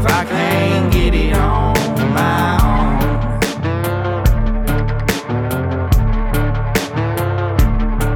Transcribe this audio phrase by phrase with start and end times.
[0.00, 1.74] If I can't get it on
[2.14, 3.00] my own.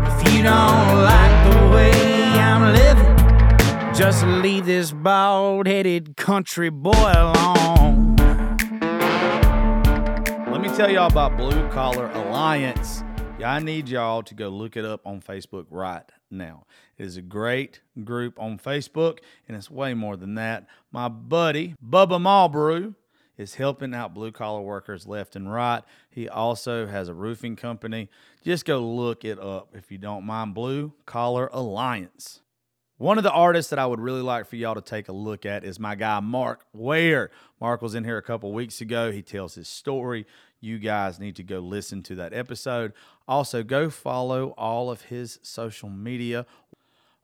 [0.07, 1.93] If you don't like the way
[2.41, 8.17] I'm living, just leave this bald headed country boy alone.
[10.51, 13.05] Let me tell y'all about Blue Collar Alliance.
[13.45, 16.67] I need y'all to go look it up on Facebook right now.
[16.99, 20.67] It is a great group on Facebook, and it's way more than that.
[20.93, 22.95] My buddy, Bubba Malbrew,
[23.37, 25.83] is helping out blue collar workers left and right.
[26.11, 28.09] He also has a roofing company.
[28.45, 30.55] Just go look it up if you don't mind.
[30.55, 32.41] Blue Collar Alliance.
[32.97, 35.45] One of the artists that I would really like for y'all to take a look
[35.45, 37.33] at is my guy Mark Ware.
[37.61, 39.11] Mark was in here a couple weeks ago.
[39.11, 40.27] He tells his story.
[40.65, 42.95] You guys need to go listen to that episode.
[43.29, 46.47] Also, go follow all of his social media.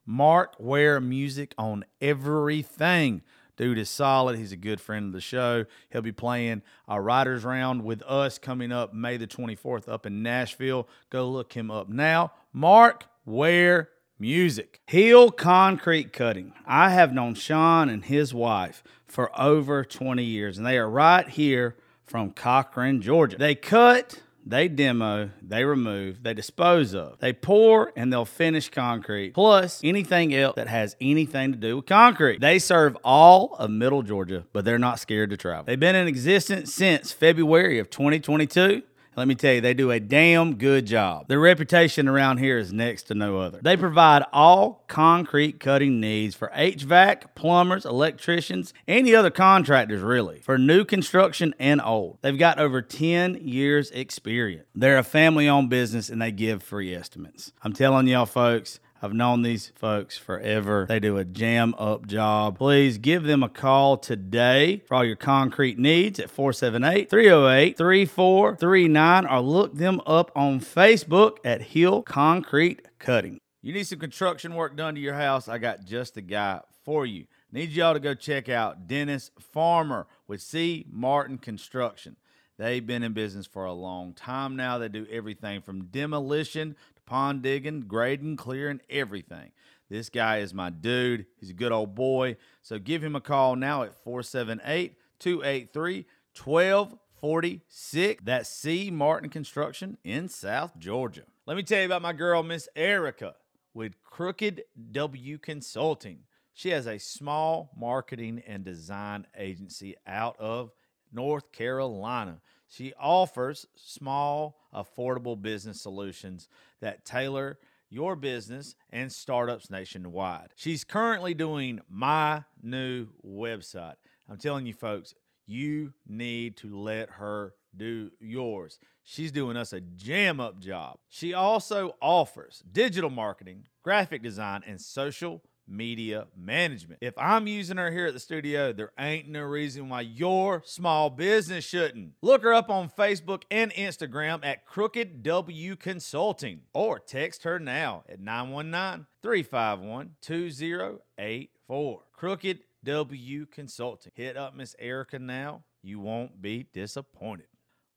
[0.05, 3.23] Mark Ware Music on everything.
[3.57, 4.37] Dude is solid.
[4.37, 5.65] He's a good friend of the show.
[5.91, 10.23] He'll be playing a writers round with us coming up May the 24th up in
[10.23, 10.87] Nashville.
[11.09, 12.33] Go look him up now.
[12.53, 14.83] Mark Ware Music.
[14.87, 16.53] Heel Concrete Cutting.
[16.67, 21.27] I have known Sean and his wife for over 20 years, and they are right
[21.27, 21.77] here
[22.11, 23.37] from Cochran, Georgia.
[23.39, 29.35] They cut they demo, they remove, they dispose of, they pour, and they'll finish concrete,
[29.35, 32.41] plus anything else that has anything to do with concrete.
[32.41, 35.65] They serve all of Middle Georgia, but they're not scared to travel.
[35.65, 38.83] They've been in existence since February of 2022.
[39.17, 41.27] Let me tell you, they do a damn good job.
[41.29, 43.59] Their reputation around here is next to no other.
[43.61, 50.59] They provide all concrete cutting needs for HVAC, plumbers, electricians, any other contractors, really, for
[50.59, 52.19] new construction and old.
[52.23, 54.67] They've got over 10 years' experience.
[54.75, 57.53] They're a family owned business and they give free estimates.
[57.63, 60.85] I'm telling y'all, folks, I've known these folks forever.
[60.87, 62.59] They do a jam up job.
[62.59, 69.27] Please give them a call today for all your concrete needs at 478 308 3439
[69.27, 73.41] or look them up on Facebook at Hill Concrete Cutting.
[73.63, 75.49] You need some construction work done to your house?
[75.49, 77.25] I got just the guy for you.
[77.51, 80.85] Need y'all to go check out Dennis Farmer with C.
[80.91, 82.17] Martin Construction.
[82.61, 84.77] They've been in business for a long time now.
[84.77, 86.77] They do everything from demolition
[87.11, 89.51] pond digging, grading, clearing, everything.
[89.89, 91.27] This guy is my dude.
[91.41, 92.37] He's a good old boy.
[92.63, 96.07] So give him a call now at 478 283
[96.41, 98.23] 1246.
[98.25, 98.93] That's C.
[98.93, 101.25] Martin Construction in South Georgia.
[101.47, 103.35] Let me tell you about my girl, Miss Erica,
[103.75, 104.63] with Crooked
[104.93, 106.21] W Consulting.
[106.55, 110.71] She has a small marketing and design agency out of
[111.13, 112.41] North Carolina.
[112.71, 116.49] She offers small, affordable business solutions
[116.81, 117.59] that tailor
[117.91, 120.51] your business and startups nationwide.
[120.55, 123.97] She's currently doing my new website.
[124.29, 125.15] I'm telling you, folks,
[125.47, 128.79] you need to let her do yours.
[129.03, 130.99] She's doing us a jam up job.
[131.09, 136.99] She also offers digital marketing, graphic design, and social media management.
[137.01, 141.11] If I'm using her here at the studio, there ain't no reason why your small
[141.11, 142.13] business shouldn't.
[142.23, 148.05] Look her up on Facebook and Instagram at Crooked W Consulting or text her now
[148.09, 152.01] at 919 351 2084.
[152.13, 154.13] Crooked W Consulting.
[154.15, 155.63] Hit up Miss Erica now.
[155.83, 157.47] You won't be disappointed.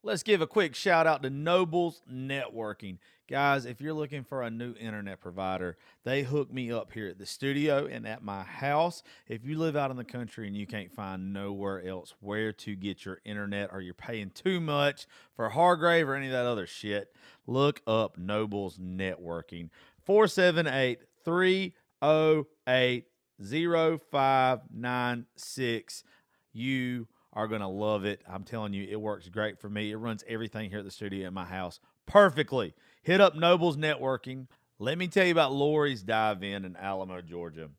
[0.06, 2.98] Let's give a quick shout out to Nobles Networking.
[3.30, 7.20] Guys, if you're looking for a new internet provider, they hook me up here at
[7.20, 9.02] the studio and at my house.
[9.30, 12.76] If you live out in the country and you can't find nowhere else where to
[12.76, 15.08] get your internet or you're paying too much
[15.38, 17.16] for Hargrave or any of that other shit,
[17.48, 19.70] look up Nobles Networking.
[20.04, 23.06] 478 308
[23.40, 26.04] 0596.
[26.52, 28.22] You are going to love it.
[28.28, 29.92] I'm telling you, it works great for me.
[29.92, 32.74] It runs everything here at the studio in my house perfectly.
[33.02, 34.48] Hit up Nobles Networking.
[34.80, 37.70] Let me tell you about Lori's Dive In in Alamo, Georgia.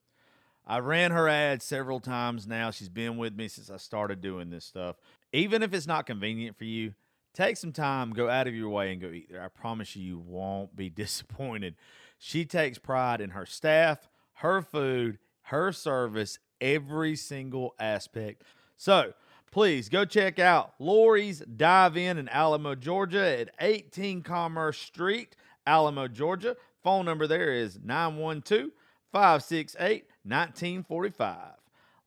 [0.67, 2.71] I ran her ad several times now.
[2.71, 4.97] She's been with me since I started doing this stuff.
[5.33, 6.95] Even if it's not convenient for you,
[7.35, 9.43] take some time, go out of your way, and go eat there.
[9.43, 11.75] I promise you, you won't be disappointed.
[12.19, 18.43] She takes pride in her staff, her food, her service, every single aspect.
[18.79, 19.12] So
[19.55, 26.09] please go check out Lori's Dive In in Alamo, Georgia at 18 Commerce Street, Alamo,
[26.09, 26.56] Georgia.
[26.83, 28.73] Phone number there is 912
[29.12, 31.39] 568 1945.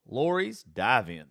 [0.06, 1.24] Lori's Dive In.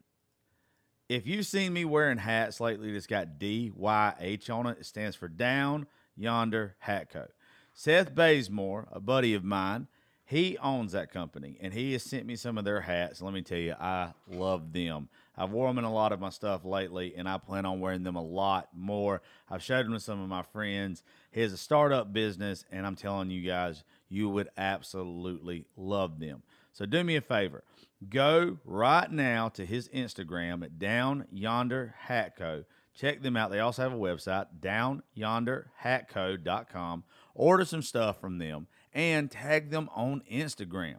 [1.07, 5.27] If you've seen me wearing hats lately that's got DYH on it, it stands for
[5.27, 5.85] Down
[6.15, 7.27] Yonder Hat Co.
[7.75, 9.87] Seth Bazemore, a buddy of mine,
[10.27, 13.21] he owns that company and he has sent me some of their hats.
[13.21, 15.09] Let me tell you, I love them.
[15.37, 18.03] I've worn them in a lot of my stuff lately and I plan on wearing
[18.03, 19.21] them a lot more.
[19.49, 21.03] I've showed them to some of my friends.
[21.31, 26.41] He has a startup business and I'm telling you guys, you would absolutely love them.
[26.73, 27.63] So do me a favor.
[28.09, 32.63] Go right now to his Instagram at Down Yonder Hat Co.
[32.93, 33.51] Check them out.
[33.51, 37.03] They also have a website, downyonderhatco.com.
[37.35, 40.95] Order some stuff from them and tag them on Instagram.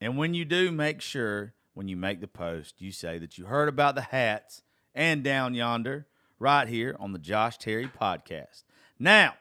[0.00, 3.46] And when you do, make sure when you make the post, you say that you
[3.46, 4.62] heard about the hats
[4.96, 6.08] and Down Yonder
[6.40, 8.64] right here on the Josh Terry podcast.
[8.98, 9.34] Now,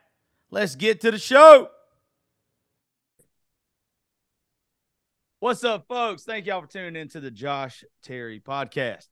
[0.52, 1.72] let's get to the show.
[5.40, 6.26] What's up, folks?
[6.26, 9.08] Thank y'all for tuning into the Josh Terry podcast.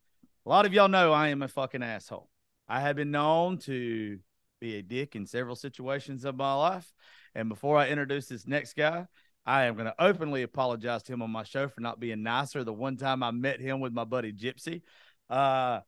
[0.46, 2.30] A lot of y'all know I am a fucking asshole.
[2.70, 4.20] I have been known to
[4.62, 6.94] be a dick in several situations of my life.
[7.34, 9.08] And before I introduce this next guy,
[9.46, 12.64] I am going to openly apologize to him on my show for not being nicer.
[12.64, 14.82] The one time I met him with my buddy Gypsy,
[15.30, 15.82] uh,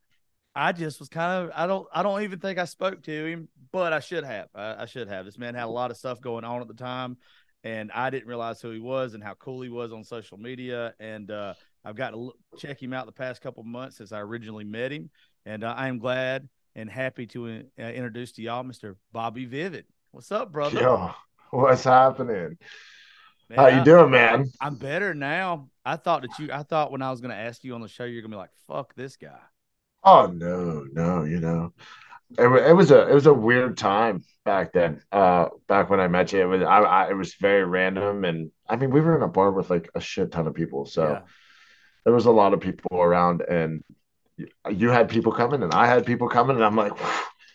[0.54, 3.48] I just was kind of I don't I don't even think I spoke to him,
[3.72, 4.50] but I should have.
[4.56, 5.26] I, I should have.
[5.26, 7.18] This man had a lot of stuff going on at the time
[7.64, 10.94] and I didn't realize who he was and how cool he was on social media.
[11.00, 11.54] And uh,
[11.84, 14.92] I've got to look, check him out the past couple months since I originally met
[14.92, 15.10] him,
[15.46, 18.96] and uh, I am glad and happy to uh, introduce to y'all Mr.
[19.12, 19.86] Bobby Vivid.
[20.12, 20.80] What's up, brother?
[20.80, 21.12] Yo,
[21.52, 22.58] what's happening?
[23.50, 24.52] Man, How you I, doing, man?
[24.60, 25.70] I'm better now.
[25.86, 26.50] I thought that you.
[26.52, 28.36] I thought when I was going to ask you on the show, you're going to
[28.36, 29.40] be like, "Fuck this guy."
[30.04, 31.74] Oh no, no, you know,
[32.38, 35.02] it, it was a it was a weird time back then.
[35.12, 38.52] Uh, back when I met you, it was I, I, it was very random, and
[38.68, 41.04] I mean we were in a bar with like a shit ton of people, so
[41.08, 41.22] yeah.
[42.04, 43.84] there was a lot of people around, and
[44.70, 46.94] you had people coming, and I had people coming, and I'm like,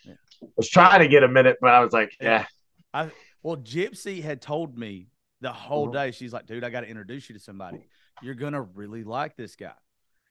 [0.03, 0.13] yeah.
[0.41, 2.45] I was trying to get a minute, but I was like, yeah.
[2.93, 3.11] I
[3.43, 5.07] well, Gypsy had told me
[5.43, 5.93] the whole mm-hmm.
[5.93, 6.11] day.
[6.11, 7.85] She's like, dude, I got to introduce you to somebody.
[8.21, 9.73] You're gonna really like this guy.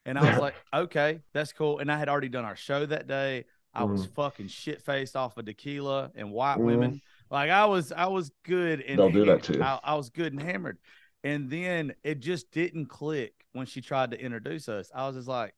[0.04, 1.78] And I was like, okay, that's cool.
[1.78, 3.44] And I had already done our show that day.
[3.74, 4.14] I was mm-hmm.
[4.14, 6.64] fucking shit faced off of tequila and white mm-hmm.
[6.64, 7.02] women.
[7.30, 9.62] Like I was, I was good and they'll do that too.
[9.62, 10.78] I, I, was good and hammered,
[11.24, 14.90] and then it just didn't click when she tried to introduce us.
[14.94, 15.54] I was just like,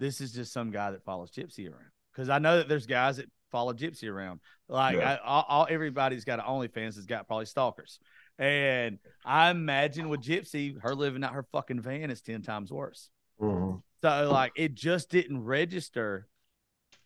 [0.00, 3.18] this is just some guy that follows Gypsy around because I know that there's guys
[3.18, 4.40] that follow Gypsy around.
[4.68, 5.18] Like yeah.
[5.22, 8.00] I, all, all, everybody's got an OnlyFans has got probably stalkers,
[8.38, 13.10] and I imagine with Gypsy, her living out her fucking van is ten times worse.
[13.40, 13.78] Mm-hmm.
[14.02, 16.26] So like it just didn't register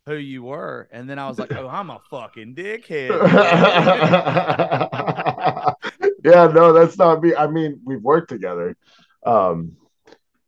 [0.07, 3.11] who you were, and then I was like, "Oh, I'm a fucking dickhead."
[6.25, 7.35] yeah, no, that's not me.
[7.35, 8.77] I mean, we've worked together.
[9.25, 9.77] Um,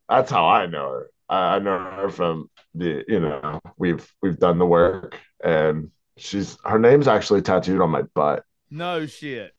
[0.09, 1.11] that's how I know her.
[1.29, 6.57] I, I know her from the, you know, we've we've done the work, and she's
[6.65, 8.45] her name's actually tattooed on my butt.
[8.71, 9.53] No shit.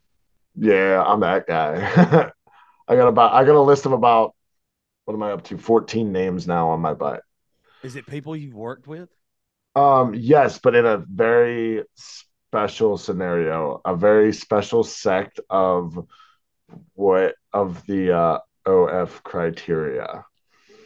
[0.56, 2.31] Yeah, I'm that guy.
[2.88, 4.36] I got about I got a list of about
[5.06, 5.57] what am I up to?
[5.57, 7.24] 14 names now on my butt.
[7.83, 9.10] Is it people you've worked with?
[9.75, 15.98] Um, yes, but in a very special scenario, a very special sect of
[16.93, 20.25] what of the uh, OF criteria.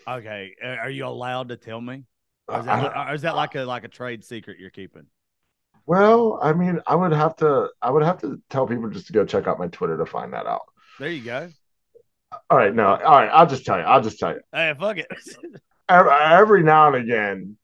[0.08, 2.04] Okay, are you allowed to tell me?
[2.48, 5.08] Or is, that, or is that like a like a trade secret you're keeping?
[5.86, 9.14] Well, I mean, I would have to I would have to tell people just to
[9.14, 10.64] go check out my Twitter to find that out.
[11.00, 11.50] There you go.
[12.50, 13.30] All right, no, all right.
[13.32, 13.84] I'll just tell you.
[13.84, 14.42] I'll just tell you.
[14.52, 15.08] Hey, fuck it.
[15.90, 17.58] every, every now and again,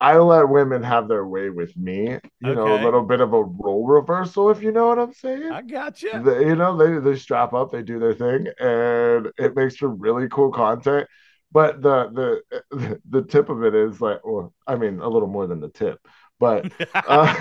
[0.00, 2.08] I let women have their way with me.
[2.08, 2.54] You okay.
[2.54, 5.50] know, a little bit of a role reversal, if you know what I'm saying.
[5.50, 6.22] I got you.
[6.22, 9.88] They, you know, they they strap up, they do their thing, and it makes for
[9.88, 11.08] really cool content.
[11.52, 15.46] But the the the tip of it is like, well, I mean, a little more
[15.46, 16.00] than the tip.
[16.40, 17.34] But uh,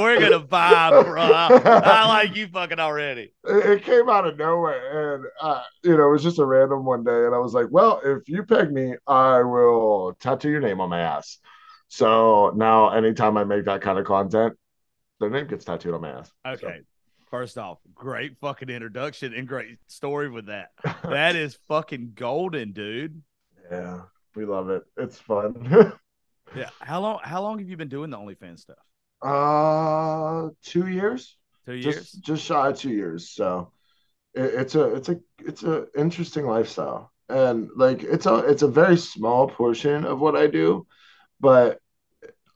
[0.00, 1.22] we're gonna vibe, bro.
[1.22, 3.32] I like you fucking already.
[3.44, 7.04] It, came out of nowhere, and uh, you know, it was just a random one
[7.04, 10.80] day, and I was like, "Well, if you peg me, I will tattoo your name
[10.80, 11.38] on my ass."
[11.88, 14.56] So now, anytime I make that kind of content,
[15.18, 16.32] their name gets tattooed on my ass.
[16.46, 16.60] Okay.
[16.60, 16.84] So.
[17.30, 20.70] First off, great fucking introduction and great story with that.
[21.04, 23.22] That is fucking golden, dude.
[23.70, 24.02] Yeah,
[24.34, 24.82] we love it.
[24.96, 25.92] It's fun.
[26.54, 26.70] Yeah.
[26.80, 27.20] How long?
[27.22, 28.78] How long have you been doing the OnlyFans stuff?
[29.22, 31.36] Uh, two years.
[31.66, 31.94] Two years.
[31.96, 33.30] Just, just shy of two years.
[33.30, 33.72] So,
[34.34, 38.68] it, it's a it's a it's a interesting lifestyle, and like it's a it's a
[38.68, 40.86] very small portion of what I do,
[41.40, 41.80] but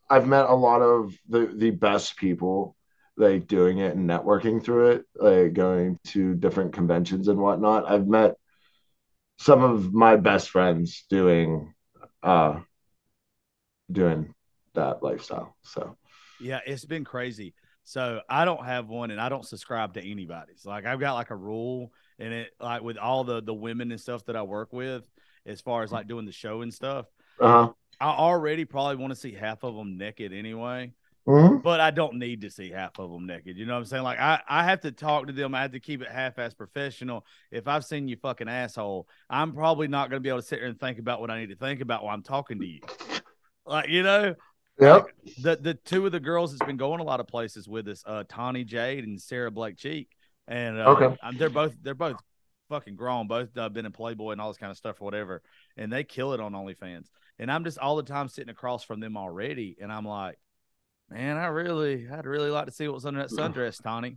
[0.08, 2.76] I've met a lot of the the best people
[3.16, 7.88] like doing it and networking through it, like going to different conventions and whatnot.
[7.88, 8.34] I've met
[9.38, 11.74] some of my best friends doing
[12.22, 12.60] uh
[13.90, 14.34] doing
[14.74, 15.56] that lifestyle.
[15.62, 15.96] So
[16.40, 17.54] yeah, it's been crazy.
[17.84, 20.64] So I don't have one and I don't subscribe to anybody's.
[20.64, 24.00] Like I've got like a rule and it like with all the the women and
[24.00, 25.08] stuff that I work with
[25.46, 27.06] as far as like doing the show and stuff.
[27.40, 27.72] uh-huh.
[28.00, 30.92] I already probably want to see half of them naked anyway.
[31.26, 31.62] Mhm.
[31.62, 33.56] but I don't need to see half of them naked.
[33.56, 34.02] You know what I'm saying?
[34.02, 35.54] Like I, I have to talk to them.
[35.54, 37.24] I have to keep it half as professional.
[37.50, 40.58] If I've seen you fucking asshole, I'm probably not going to be able to sit
[40.58, 42.80] here and think about what I need to think about while I'm talking to you.
[43.66, 44.34] Like you know,
[44.80, 45.06] Yep.
[45.42, 48.02] the the two of the girls that's been going a lot of places with us,
[48.06, 50.08] uh, Tawny Jade and Sarah Blake Cheek,
[50.48, 51.16] and uh, Okay.
[51.38, 52.16] they're both they're both
[52.68, 55.42] fucking grown, both uh, been in Playboy and all this kind of stuff or whatever,
[55.76, 57.06] and they kill it on OnlyFans.
[57.38, 60.38] And I'm just all the time sitting across from them already, and I'm like,
[61.10, 64.16] man, I really, I'd really like to see what's under that sundress, Tawny.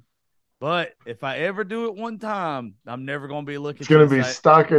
[0.60, 3.82] But if I ever do it one time, I'm never gonna be looking.
[3.82, 4.32] It's gonna be say-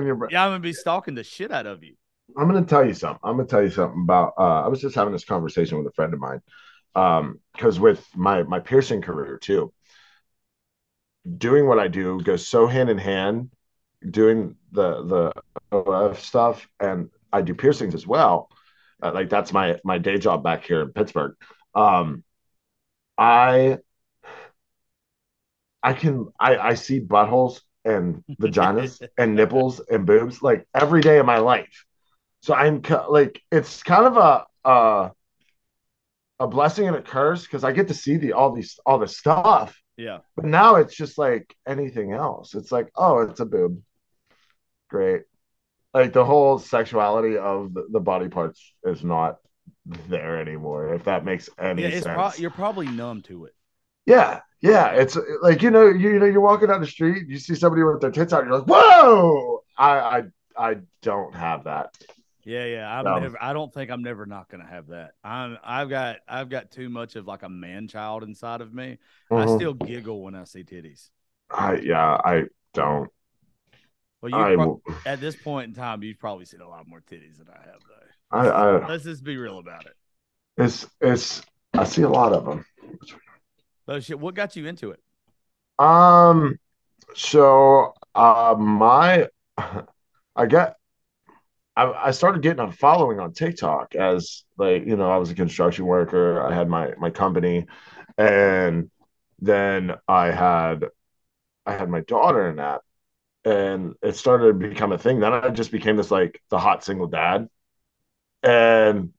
[0.04, 1.94] your yeah, I'm gonna be stalking the shit out of you.
[2.36, 3.20] I'm gonna tell you something.
[3.24, 4.34] I'm gonna tell you something about.
[4.38, 6.40] Uh, I was just having this conversation with a friend of mine,
[6.94, 9.72] um, because with my my piercing career too,
[11.36, 13.50] doing what I do goes so hand in hand.
[14.08, 15.32] Doing the the
[15.72, 18.48] OF stuff, and I do piercings as well.
[19.02, 21.34] Uh, like that's my my day job back here in Pittsburgh.
[21.74, 22.22] Um,
[23.18, 23.78] I
[25.82, 31.18] I can I I see buttholes and vaginas and nipples and boobs like every day
[31.18, 31.84] of my life.
[32.40, 35.12] So I'm like, it's kind of a a,
[36.40, 39.16] a blessing and a curse because I get to see the all these all this
[39.16, 42.54] stuff, Yeah, but now it's just like anything else.
[42.54, 43.82] It's like, oh, it's a boob,
[44.88, 45.22] great.
[45.94, 49.38] Like the whole sexuality of the, the body parts is not
[50.08, 50.94] there anymore.
[50.94, 51.90] If that makes any yeah.
[51.90, 52.04] Sense.
[52.04, 53.54] pro- you're probably numb to it.
[54.06, 54.90] Yeah, yeah.
[54.90, 57.82] It's like you know, you, you know, you're walking down the street, you see somebody
[57.82, 59.62] with their tits out, you're like, whoa!
[59.76, 60.22] I I
[60.56, 61.96] I don't have that.
[62.48, 62.98] Yeah, yeah.
[62.98, 63.36] I'm never.
[63.42, 65.12] I don't think I'm never not gonna have that.
[65.22, 65.58] I'm.
[65.62, 66.16] I've got.
[66.26, 68.96] I've got too much of like a man child inside of me.
[69.30, 69.56] I Mhm.
[69.58, 71.10] still giggle when I see titties.
[71.50, 73.10] I yeah, I don't.
[74.22, 77.36] Well, you pro- at this point in time, you've probably seen a lot more titties
[77.36, 78.38] than I have, though.
[78.38, 79.92] I I Let's just be real about it.
[80.56, 81.42] it's it's
[81.74, 82.64] I see a lot of them.
[83.86, 84.18] So shit.
[84.18, 85.00] What got you into it?
[85.78, 86.58] Um,
[87.14, 89.28] so uh, my
[90.36, 90.77] I got
[91.78, 95.34] I, I started getting a following on TikTok as like you know I was a
[95.34, 96.42] construction worker.
[96.42, 97.66] I had my my company,
[98.18, 98.90] and
[99.40, 100.86] then I had
[101.64, 102.80] I had my daughter in that,
[103.44, 105.20] and it started to become a thing.
[105.20, 107.48] Then I just became this like the hot single dad,
[108.42, 109.12] and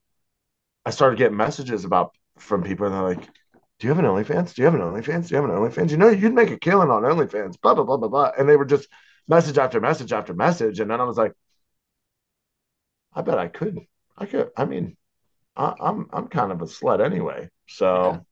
[0.85, 3.25] I started getting messages about from people, and they're like,
[3.79, 4.53] "Do you have an OnlyFans?
[4.53, 5.29] Do you have an OnlyFans?
[5.29, 5.91] Do you have an OnlyFans?
[5.91, 8.57] You know, you'd make a killing on OnlyFans." Blah blah blah blah blah, and they
[8.57, 8.89] were just
[9.29, 11.33] message after message after message, and then I was like,
[13.19, 13.79] "I bet I could.
[14.17, 14.49] I could.
[14.55, 14.95] I mean,
[15.57, 18.25] I, I'm I'm kind of a slut anyway, so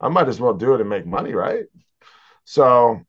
[0.00, 1.66] I might as well do it and make money, right?"
[2.44, 3.02] So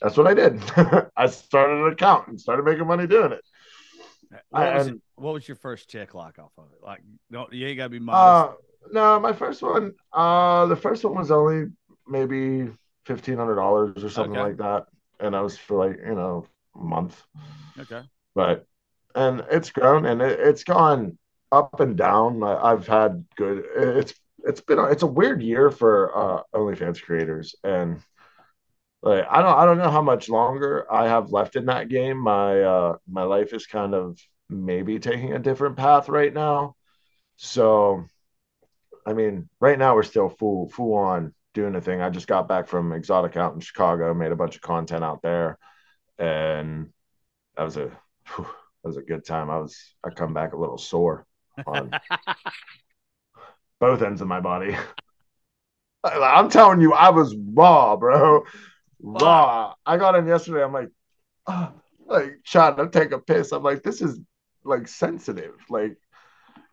[0.00, 0.60] that's what I did.
[1.16, 3.44] I started an account and started making money doing it.
[4.50, 6.82] What was, and- it- what was your first check like off of it?
[6.82, 8.44] Like, no, you ain't gotta be modest.
[8.44, 8.52] Uh,
[8.92, 11.70] no, my first one, uh, the first one was only
[12.06, 12.70] maybe
[13.04, 14.42] fifteen hundred dollars or something Okay.
[14.48, 14.86] like that,
[15.20, 17.22] and that was for like you know a month.
[17.80, 18.02] okay.
[18.34, 18.66] But
[19.14, 21.18] and it's grown and it, it's gone
[21.52, 22.42] up and down.
[22.42, 23.64] I, I've had good.
[23.76, 28.00] It's it's been it's a weird year for uh, OnlyFans creators, and
[29.02, 32.18] like I don't I don't know how much longer I have left in that game.
[32.18, 34.18] My uh, my life is kind of
[34.48, 36.76] maybe taking a different path right now.
[37.36, 38.04] So,
[39.06, 42.00] I mean, right now we're still full full on doing a thing.
[42.00, 45.22] I just got back from Exotic out in Chicago, made a bunch of content out
[45.22, 45.58] there,
[46.18, 46.90] and
[47.56, 47.90] that was a
[48.34, 48.46] whew,
[48.84, 49.48] that was a good time.
[49.48, 51.26] I was I come back a little sore
[51.66, 51.90] on
[53.80, 54.76] both ends of my body.
[56.04, 58.44] I'm telling you, I was raw, bro.
[59.00, 59.72] Raw.
[59.86, 60.62] I got in yesterday.
[60.62, 60.90] I'm like,
[62.06, 63.52] like trying to take a piss.
[63.52, 64.20] I'm like, this is
[64.64, 65.54] like sensitive.
[65.70, 65.96] Like,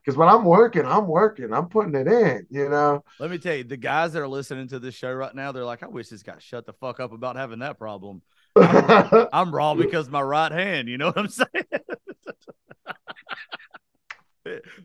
[0.03, 1.53] because when I'm working, I'm working.
[1.53, 3.05] I'm putting it in, you know?
[3.19, 5.63] Let me tell you, the guys that are listening to this show right now, they're
[5.63, 8.21] like, I wish this guy shut the fuck up about having that problem.
[8.55, 10.89] I'm raw because my right hand.
[10.89, 11.47] You know what I'm saying?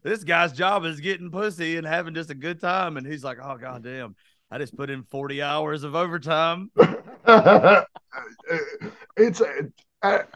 [0.02, 3.38] This guy's job is getting pussy and having just a good time, and he's like,
[3.42, 4.16] "Oh goddamn,
[4.50, 6.70] I just put in 40 hours of overtime."
[9.16, 9.72] it's it,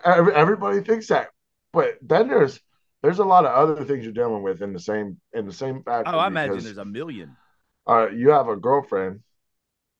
[0.04, 1.28] everybody thinks that,
[1.72, 2.60] but then there's
[3.02, 5.82] there's a lot of other things you're dealing with in the same in the same
[5.82, 6.12] factor.
[6.14, 7.36] Oh, I imagine there's a million.
[7.86, 9.20] Uh, you have a girlfriend,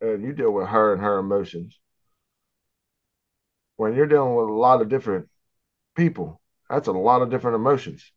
[0.01, 1.79] and you deal with her and her emotions.
[3.77, 5.29] When you're dealing with a lot of different
[5.97, 6.40] people,
[6.71, 8.13] that's a lot of different emotions.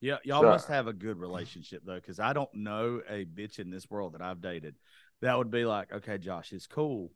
[0.00, 3.58] Yeah, y'all so, must have a good relationship though, because I don't know a bitch
[3.58, 4.74] in this world that I've dated
[5.22, 7.10] that would be like, okay, Josh, it's cool.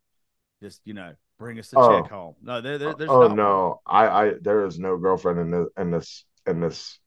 [0.63, 2.35] Just you know, bring us the oh, check home.
[2.43, 5.91] No, there, there there's oh no, I, I there is no girlfriend in this in
[5.91, 6.99] this in this.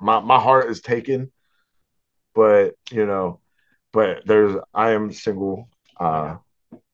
[0.00, 1.30] My my heart is taken,
[2.34, 3.40] but you know,
[3.92, 5.68] but there's I am single.
[5.98, 6.36] Uh,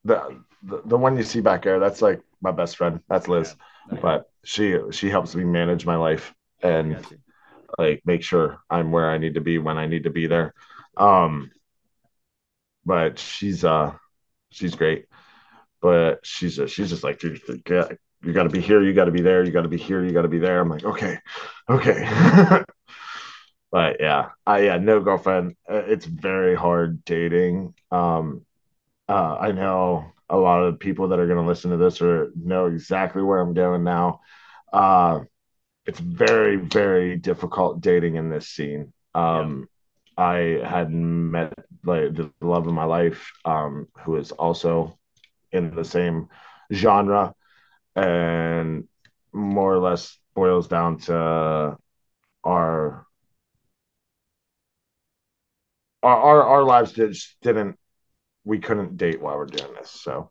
[0.05, 2.99] the, the the one you see back there, that's like my best friend.
[3.09, 3.55] That's Liz,
[3.91, 3.99] yeah.
[4.01, 6.97] but she she helps me manage my life and
[7.77, 10.53] like make sure I'm where I need to be when I need to be there.
[10.97, 11.51] Um,
[12.85, 13.93] but she's uh
[14.51, 15.05] she's great.
[15.81, 19.11] But she's a, she's just like you, you got to be here you got to
[19.11, 20.61] be there you got to be here you got to be there.
[20.61, 21.19] I'm like okay
[21.69, 22.63] okay.
[23.71, 25.55] But yeah i yeah no girlfriend.
[25.69, 27.73] Uh, it's very hard dating.
[27.91, 28.45] Um
[29.09, 32.31] uh i know a lot of people that are going to listen to this or
[32.35, 34.19] know exactly where i'm going now
[34.73, 35.19] uh
[35.85, 39.69] it's very very difficult dating in this scene um
[40.17, 40.23] yeah.
[40.25, 40.35] i
[40.67, 41.53] had met
[41.85, 44.97] like the love of my life um who is also
[45.51, 46.27] in the same
[46.73, 47.35] genre
[47.95, 48.87] and
[49.33, 51.77] more or less boils down to our
[52.43, 53.05] our
[56.03, 57.77] our, our lives just didn't
[58.45, 60.29] we couldn't date while we're doing this so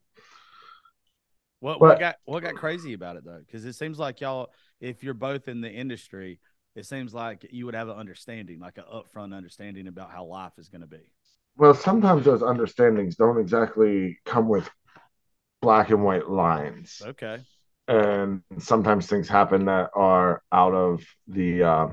[1.60, 4.50] what, but, what got what got crazy about it though because it seems like y'all
[4.80, 6.40] if you're both in the industry
[6.74, 10.52] it seems like you would have an understanding like an upfront understanding about how life
[10.58, 11.12] is going to be
[11.56, 14.68] well sometimes those understandings don't exactly come with
[15.62, 17.00] black and white lines.
[17.06, 17.38] Okay.
[17.88, 21.88] And sometimes things happen that are out of the uh,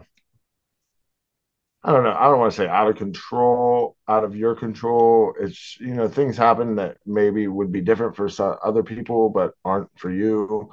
[1.84, 2.16] I don't know.
[2.18, 5.34] I don't want to say out of control, out of your control.
[5.40, 9.54] It's you know things happen that maybe would be different for some other people, but
[9.64, 10.72] aren't for you.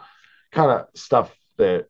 [0.50, 1.86] Kind of stuff that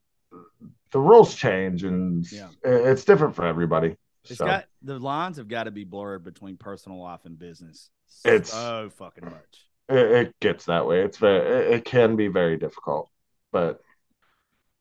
[0.90, 2.48] the rules change, and yeah.
[2.62, 3.96] it's different for everybody.
[4.24, 4.46] It's so.
[4.46, 7.90] got the lines have got to be blurred between personal life and business.
[8.24, 11.02] It's so fucking much it, it gets that way.
[11.02, 13.10] It's very, it, it can be very difficult,
[13.52, 13.80] but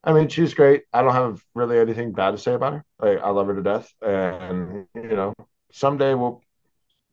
[0.05, 0.83] I mean, she's great.
[0.93, 2.85] I don't have really anything bad to say about her.
[2.99, 5.33] Like, I love her to death, and you know,
[5.71, 6.43] someday we'll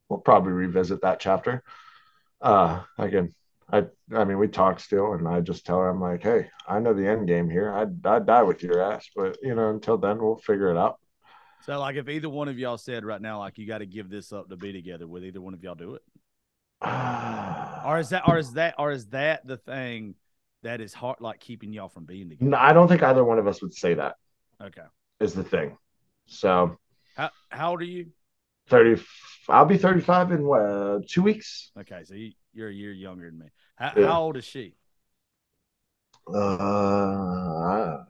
[0.09, 1.63] we'll probably revisit that chapter.
[2.43, 3.33] Uh, again,
[3.73, 6.81] I I mean, we talk still, and I just tell her, I'm like, hey, I
[6.81, 7.73] know the end game here.
[7.73, 10.99] I'd I'd die with your ass, but you know, until then, we'll figure it out.
[11.65, 14.11] So, like, if either one of y'all said right now, like, you got to give
[14.11, 16.03] this up to be together, would either one of y'all do it?
[17.87, 20.17] or is that or is that or is that the thing
[20.63, 22.51] that is hard like keeping y'all from being together?
[22.51, 24.17] No, I don't think either one of us would say that.
[24.61, 24.83] Okay.
[25.21, 25.77] Is the thing.
[26.27, 26.79] So
[27.17, 28.07] how how old are you?
[28.69, 29.03] 30
[29.49, 31.73] I'll be 35 in uh, 2 weeks.
[31.79, 33.47] Okay, so you, are a year younger than me.
[33.75, 34.07] How, yeah.
[34.07, 34.75] how old is she?
[36.33, 38.05] Uh,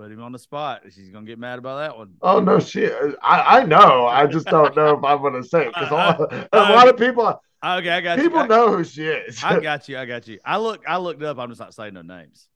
[0.00, 0.82] Put him on the spot.
[0.94, 2.14] She's gonna get mad about that one.
[2.22, 2.86] Oh no, she.
[3.22, 4.06] I I know.
[4.06, 7.38] I just don't know if I'm gonna say it because a, a lot of people.
[7.62, 8.48] Okay, I got people you.
[8.48, 9.42] know who she is.
[9.44, 9.98] I got you.
[9.98, 10.38] I got you.
[10.44, 10.82] I look.
[10.88, 11.38] I looked up.
[11.38, 12.48] I'm just not saying no names.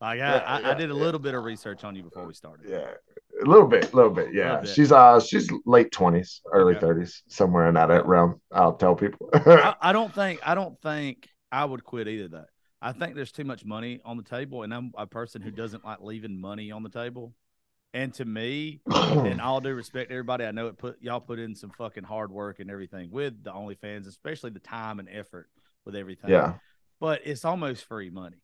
[0.00, 2.26] Like I, yeah, I, yeah, I, did a little bit of research on you before
[2.26, 2.68] we started.
[2.68, 2.90] Yeah,
[3.40, 4.34] a little bit, a little bit.
[4.34, 4.70] Yeah, little bit.
[4.74, 7.34] she's uh she's late twenties, early thirties, okay.
[7.34, 8.40] somewhere in that realm.
[8.52, 9.30] I'll tell people.
[9.34, 12.28] I, I, don't think I don't think I would quit either.
[12.28, 12.44] Though
[12.80, 15.84] I think there's too much money on the table, and I'm a person who doesn't
[15.84, 17.32] like leaving money on the table.
[17.94, 21.38] And to me, and all due respect to everybody, I know it put y'all put
[21.38, 25.48] in some fucking hard work and everything with the OnlyFans, especially the time and effort
[25.84, 26.30] with everything.
[26.30, 26.54] Yeah.
[27.00, 28.38] But it's almost free money.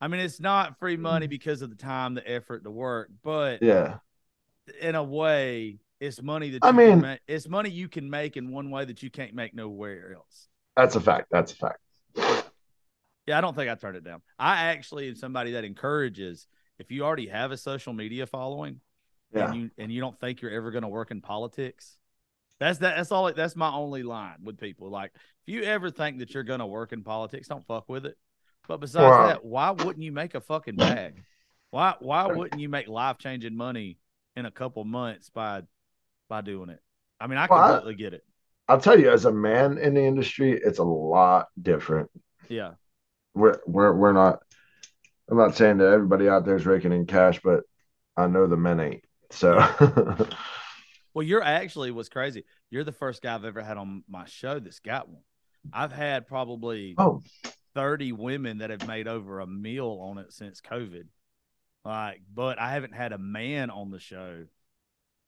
[0.00, 1.30] I mean, it's not free money mm.
[1.30, 3.98] because of the time, the effort, the work, but yeah,
[4.80, 8.50] in a way, it's money that I mean, make, it's money you can make in
[8.50, 10.48] one way that you can't make nowhere else.
[10.76, 11.28] That's a fact.
[11.30, 11.78] That's a fact.
[13.26, 14.20] Yeah, I don't think I turned it down.
[14.38, 16.46] I actually am somebody that encourages
[16.78, 18.80] if you already have a social media following
[19.32, 19.46] yeah.
[19.46, 21.96] and you and you don't think you're ever going to work in politics,
[22.58, 24.90] that's that that's all that's my only line with people.
[24.90, 28.06] Like if you ever think that you're going to work in politics, don't fuck with
[28.06, 28.16] it.
[28.66, 29.26] But besides wow.
[29.26, 31.22] that, why wouldn't you make a fucking bag?
[31.70, 33.98] Why why wouldn't you make life changing money
[34.36, 35.62] in a couple months by
[36.28, 36.80] by doing it?
[37.20, 38.24] I mean, I well, completely I, get it.
[38.68, 42.10] I'll tell you, as a man in the industry, it's a lot different.
[42.48, 42.74] Yeah
[43.34, 44.40] we're we're we're not.
[45.30, 47.64] I'm not saying that everybody out there is raking in cash, but
[48.16, 49.04] I know the men ain't.
[49.30, 49.58] So.
[51.14, 52.44] well, you're actually what's crazy.
[52.70, 55.22] You're the first guy I've ever had on my show that's got one.
[55.72, 57.22] I've had probably oh
[57.74, 61.06] 30 women that have made over a meal on it since COVID.
[61.84, 64.44] Like, but I haven't had a man on the show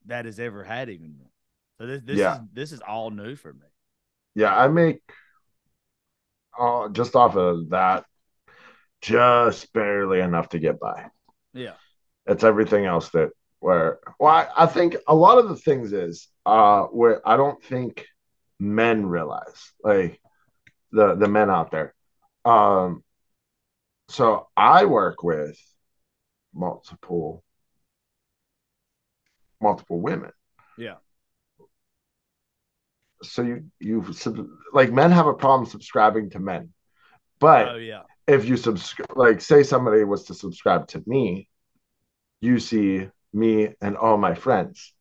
[0.06, 1.30] that has ever had even one.
[1.78, 2.35] So this this Yeah.
[2.35, 3.66] is this is all new for me.
[4.35, 5.00] Yeah, I make
[6.59, 8.04] uh, just off of that
[9.07, 11.07] just barely enough to get by.
[11.55, 11.75] Yeah.
[12.27, 16.29] It's everything else that where well, I, I think a lot of the things is
[16.45, 18.05] uh where I don't think
[18.59, 20.21] men realize like
[20.90, 21.95] the the men out there.
[22.45, 23.05] Um
[24.09, 25.57] so I work with
[26.53, 27.45] multiple
[29.61, 30.33] multiple women.
[30.77, 30.97] Yeah.
[33.23, 34.05] So you you
[34.73, 36.73] like men have a problem subscribing to men.
[37.38, 38.03] But Oh yeah.
[38.27, 41.49] If you subscribe, like, say somebody was to subscribe to me,
[42.41, 44.93] you see me and all my friends.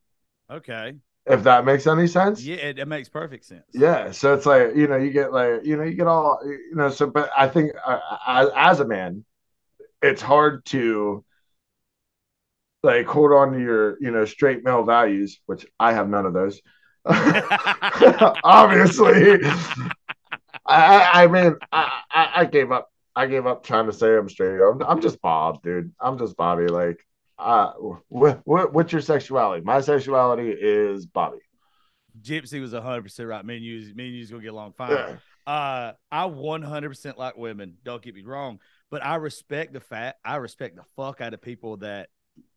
[0.49, 0.95] Okay.
[1.25, 2.43] If that makes any sense.
[2.43, 3.65] Yeah, it, it makes perfect sense.
[3.73, 4.11] Yeah.
[4.11, 6.89] So it's like, you know, you get like, you know, you get all, you know,
[6.89, 9.25] so, but I think uh, as, as a man,
[10.03, 11.25] it's hard to
[12.83, 16.33] like hold on to your, you know, straight male values, which I have none of
[16.33, 16.61] those.
[18.43, 19.39] Obviously.
[20.67, 22.01] I, I mean, I,
[22.35, 22.91] I gave up.
[23.15, 24.59] I gave up trying to say I'm straight.
[24.61, 25.93] I'm, I'm just Bob, dude.
[25.99, 26.67] I'm just Bobby.
[26.67, 27.05] Like,
[27.37, 27.71] uh,
[28.09, 29.63] what, what, what's your sexuality?
[29.63, 31.39] My sexuality is Bobby.
[32.21, 33.43] Gypsy was hundred percent right.
[33.43, 34.91] Me and you, me and you's gonna get along fine.
[34.91, 35.15] Yeah.
[35.45, 37.75] Uh, I one hundred percent like women.
[37.83, 40.19] Don't get me wrong, but I respect the fact.
[40.23, 42.07] I respect the fuck out of people that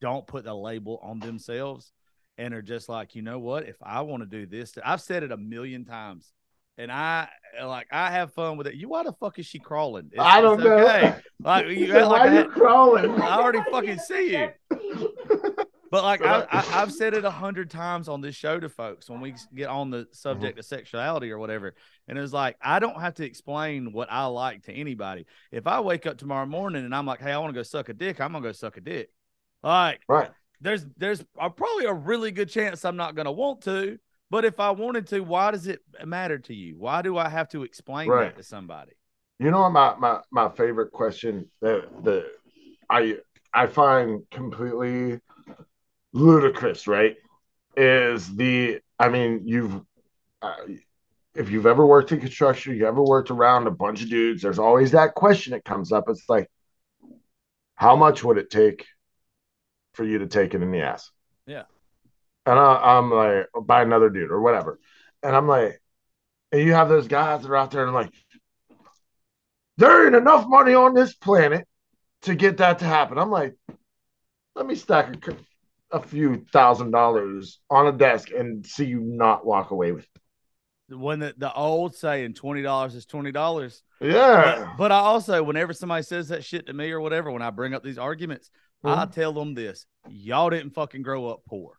[0.00, 1.92] don't put the label on themselves
[2.36, 3.68] and are just like, you know what?
[3.68, 6.32] If I want to do this, I've said it a million times,
[6.78, 8.74] and I eh, like I have fun with it.
[8.74, 10.08] You, why the fuck is she crawling?
[10.12, 11.02] It's, I don't okay.
[11.08, 11.14] know.
[11.40, 13.10] Like you, Why like I, are you had- crawling?
[13.22, 14.50] I already fucking see you.
[15.90, 19.08] But like I, I, I've said it a hundred times on this show to folks
[19.08, 20.12] when we get on the mm-hmm.
[20.12, 21.74] subject of sexuality or whatever,
[22.06, 25.26] and it's like I don't have to explain what I like to anybody.
[25.50, 27.88] If I wake up tomorrow morning and I'm like, "Hey, I want to go suck
[27.88, 29.10] a dick," I'm gonna go suck a dick.
[29.62, 30.30] Like Right.
[30.60, 33.98] there's there's a, probably a really good chance I'm not gonna want to,
[34.30, 36.76] but if I wanted to, why does it matter to you?
[36.76, 38.34] Why do I have to explain Right.
[38.34, 38.92] that to somebody?
[39.38, 42.26] You know my, my, my favorite question that the
[42.90, 43.18] I
[43.54, 45.20] I find completely
[46.12, 47.16] ludicrous, right?
[47.76, 49.80] Is the I mean you've
[50.42, 50.54] uh,
[51.34, 54.58] if you've ever worked in construction, you ever worked around a bunch of dudes, there's
[54.58, 56.04] always that question that comes up.
[56.08, 56.50] It's like,
[57.76, 58.86] how much would it take
[59.94, 61.10] for you to take it in the ass?
[61.46, 61.64] Yeah.
[62.48, 64.78] And I, I'm like, by another dude or whatever.
[65.22, 65.82] And I'm like,
[66.50, 68.10] and you have those guys that are out there and like,
[69.76, 71.68] there ain't enough money on this planet
[72.22, 73.18] to get that to happen.
[73.18, 73.54] I'm like,
[74.54, 75.28] let me stack
[75.90, 80.96] a few thousand dollars on a desk and see you not walk away with it.
[80.96, 83.82] When the, the old saying twenty dollars is twenty dollars.
[84.00, 84.64] Yeah.
[84.66, 87.50] But, but I also, whenever somebody says that shit to me or whatever, when I
[87.50, 88.50] bring up these arguments,
[88.82, 89.12] I Mhm.
[89.12, 91.77] tell them this: y'all didn't fucking grow up poor.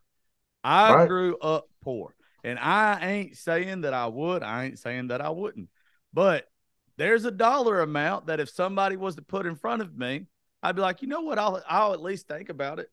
[0.64, 1.08] I Right.
[1.08, 4.44] grew up poor, and I ain't saying that I would.
[4.44, 5.70] I ain't saying that I wouldn't.
[6.14, 6.50] But
[6.98, 10.26] there's a dollar amount that if somebody was to put in front of me,
[10.62, 11.40] I'd be like, you know what?
[11.40, 12.92] I'll I'll at least think about it.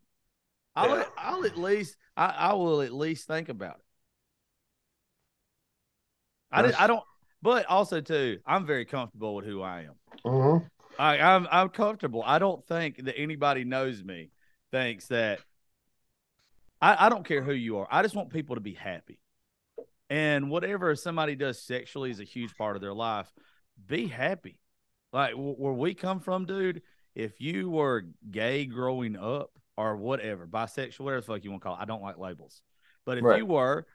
[0.76, 1.04] I'll Yeah.
[1.16, 3.82] I'll at least I, I will at least think about it.
[6.52, 7.02] I did, I don't.
[7.42, 9.94] But also too, I'm very comfortable with who I am.
[10.24, 10.70] Mhm.
[10.98, 12.22] I, I'm I'm comfortable.
[12.24, 14.30] I don't think that anybody knows me
[14.70, 15.40] thinks that
[16.80, 17.88] I, I don't care who you are.
[17.90, 19.18] I just want people to be happy.
[20.08, 23.32] And whatever somebody does sexually is a huge part of their life.
[23.86, 24.58] Be happy.
[25.12, 26.82] Like wh- where we come from, dude.
[27.14, 31.68] If you were gay growing up or whatever, bisexual, whatever the fuck you want to
[31.68, 32.60] call it, I don't like labels.
[33.04, 33.38] But if Right.
[33.38, 33.86] you were,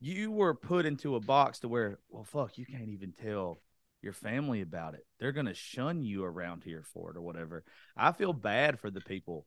[0.00, 3.60] you were put into a box to where, well, fuck, you can't even tell
[4.00, 5.04] your family about it.
[5.18, 7.64] They're going to shun you around here for it or whatever.
[7.96, 9.44] I feel bad for the people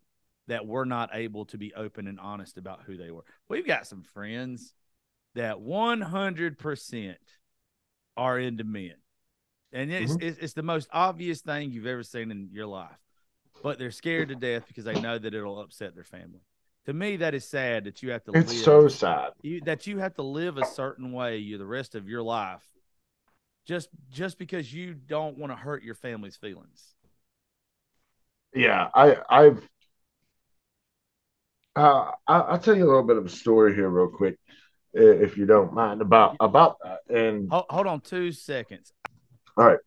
[0.47, 3.23] that were not able to be open and honest about who they were.
[3.47, 4.73] We've got some friends
[5.35, 7.15] that 100%
[8.17, 8.95] are into men.
[9.71, 10.27] And it's, mm-hmm.
[10.27, 12.89] it's, it's the most obvious thing you've ever seen in your life.
[13.63, 16.41] But they're scared to death because they know that it'll upset their family.
[16.85, 19.31] To me, that is sad that you have to It's live so sad.
[19.43, 22.65] you that you have to live a certain way you the rest of your life
[23.67, 26.95] just just because you don't want to hurt your family's feelings
[28.55, 29.69] Yeah, I I've
[31.75, 34.37] uh, I, I'll tell you a little bit of a story here, real quick,
[34.93, 36.99] if you don't mind about about that.
[37.09, 38.93] And hold, hold on two seconds
[39.57, 39.79] All right.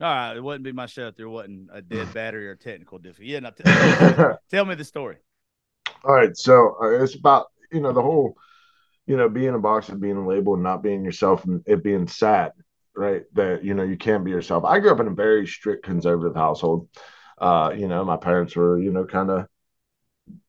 [0.00, 2.98] all right it wouldn't be my show if there wasn't a dead battery or technical
[2.98, 5.16] difficulty yeah no, tell, me, tell me the story
[6.04, 8.36] All right, so uh, it's about you know the whole,
[9.06, 12.08] you know, being a boxer, being a label, and not being yourself, and it being
[12.08, 12.52] sad.
[12.96, 13.24] right?
[13.34, 14.64] That you know you can't be yourself.
[14.64, 16.88] I grew up in a very strict conservative household.
[17.38, 19.46] Uh, you know, my parents were, you know, kind of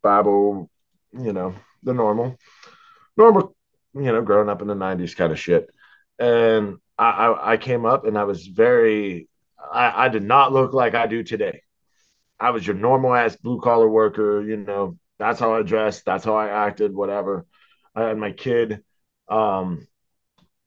[0.01, 0.69] Bible,
[1.13, 2.37] you know, the normal,
[3.17, 3.55] normal,
[3.93, 5.69] you know, growing up in the '90s kind of shit.
[6.19, 9.27] And I, I, I came up and I was very,
[9.71, 11.63] I, I did not look like I do today.
[12.39, 14.97] I was your normal ass blue collar worker, you know.
[15.19, 16.05] That's how I dressed.
[16.05, 16.95] That's how I acted.
[16.95, 17.45] Whatever.
[17.95, 18.83] I had my kid.
[19.29, 19.87] Um,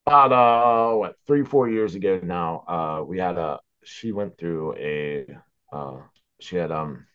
[0.06, 2.64] about uh, what three, four years ago now.
[2.68, 3.58] Uh, we had a.
[3.84, 5.26] She went through a.
[5.72, 6.00] Uh,
[6.40, 7.06] she had um.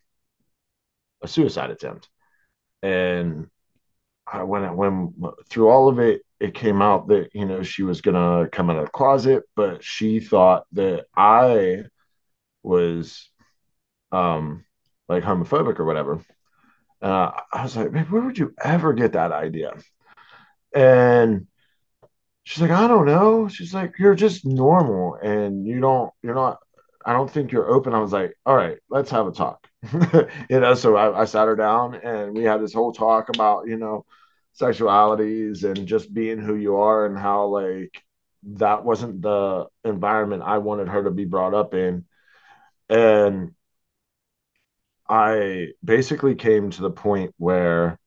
[1.22, 2.10] A suicide attempt,
[2.82, 3.50] and
[4.26, 5.14] I when when
[5.50, 8.78] through all of it, it came out that you know she was gonna come out
[8.78, 11.84] of the closet, but she thought that I
[12.64, 13.30] was
[14.12, 14.66] um
[15.10, 16.22] like homophobic or whatever.
[17.02, 19.74] Uh, I was like, where would you ever get that idea?
[20.74, 21.48] And
[22.44, 23.48] she's like, I don't know.
[23.48, 26.58] She's like, you're just normal and you don't, you're not,
[27.10, 27.96] I don't think you're open.
[27.96, 29.68] I was like, all right, let's have a talk.
[30.50, 33.68] you know, so I, I sat her down and we had this whole talk about,
[33.68, 34.06] you know,
[34.60, 38.04] sexualities and just being who you are and how like
[38.44, 42.06] that wasn't the environment I wanted her to be brought up in.
[42.90, 43.54] And
[45.10, 48.00] I basically came to the point where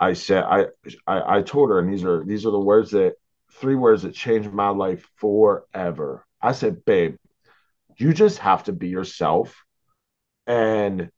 [0.00, 0.66] I said I,
[1.06, 3.14] I I told her, and these are these are the words that
[3.52, 6.24] three words that changed my life forever.
[6.40, 7.16] I said, babe,
[7.98, 9.64] you just have to be yourself,
[10.46, 11.10] and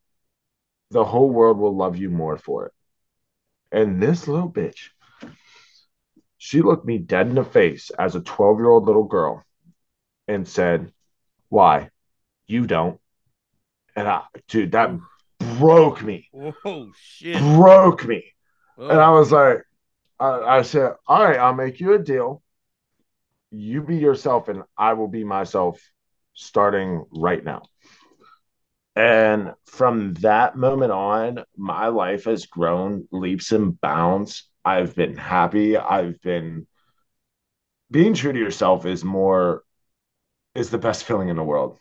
[0.90, 2.72] the whole world will love you more for it.
[3.70, 4.88] And this little bitch,
[6.38, 9.44] she looked me dead in the face as a 12 year old little girl
[10.26, 10.92] and said,
[11.48, 11.90] Why?
[12.46, 12.98] You don't.
[13.94, 14.98] And I, dude, that
[15.58, 16.28] broke me.
[16.32, 17.38] Whoa, shit.
[17.38, 18.24] Broke me.
[18.78, 19.18] Oh, And I oh.
[19.18, 19.62] was like,
[20.18, 22.42] I, I said, All right, I'll make you a deal.
[23.52, 25.80] You be yourself, and I will be myself
[26.40, 27.62] starting right now.
[28.96, 34.48] And from that moment on, my life has grown leaps and bounds.
[34.64, 35.76] I've been happy.
[35.76, 36.66] I've been
[37.90, 39.62] being true to yourself is more
[40.54, 41.78] is the best feeling in the world.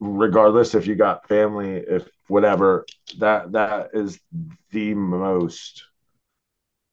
[0.00, 2.84] Regardless if you got family, if whatever,
[3.18, 4.18] that that is
[4.70, 5.84] the most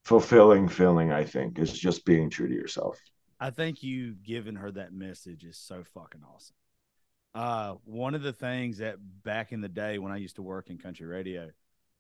[0.06, 3.00] fulfilling feeling, I think, is just being true to yourself.
[3.40, 6.56] I think you giving her that message is so fucking awesome.
[7.34, 10.70] Uh, one of the things that back in the day when I used to work
[10.70, 11.50] in country radio,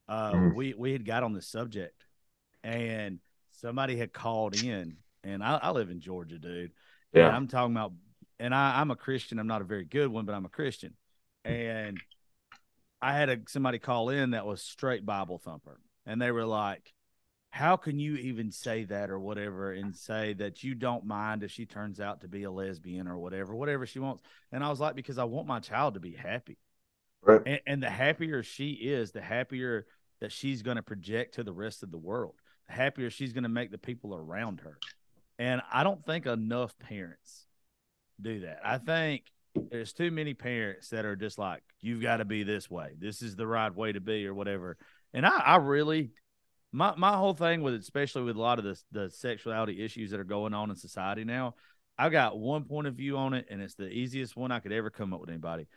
[0.09, 0.53] uh, Mhm.
[0.53, 2.05] we we had got on the subject,
[2.63, 3.19] and
[3.51, 6.71] somebody had called in, and I, I live in Georgia, dude.
[7.13, 7.29] And Yeah.
[7.35, 7.93] I'm talking about,
[8.39, 9.39] and I, I'm a Christian.
[9.39, 10.95] I'm not a very good one, but I'm a Christian,
[11.45, 12.01] and
[13.01, 16.93] I had a somebody call in that was straight Bible thumper, and they were like,
[17.51, 21.51] "How can you even say that or whatever, and say that you don't mind if
[21.51, 24.79] she turns out to be a lesbian or whatever, whatever she wants?" And I was
[24.79, 26.57] like, "Because I want my child to be happy,
[27.21, 27.41] Right.
[27.45, 29.85] and, and the happier she is, the happier
[30.19, 32.35] that she's going to project to the rest of the world,
[32.67, 34.77] the happier she's going to make the people around her."
[35.37, 37.47] And I don't think enough parents
[38.21, 38.59] do that.
[38.63, 39.23] I think
[39.71, 42.93] there's too many parents that are just like, you've got to be this way.
[42.97, 44.77] This is the right way to be, or whatever.
[45.13, 46.11] And I, I really,
[46.71, 50.11] my my whole thing with, it, especially with a lot of the the sexuality issues
[50.11, 51.55] that are going on in society now,
[51.97, 54.71] I got one point of view on it, and it's the easiest one I could
[54.71, 55.67] ever come up with anybody.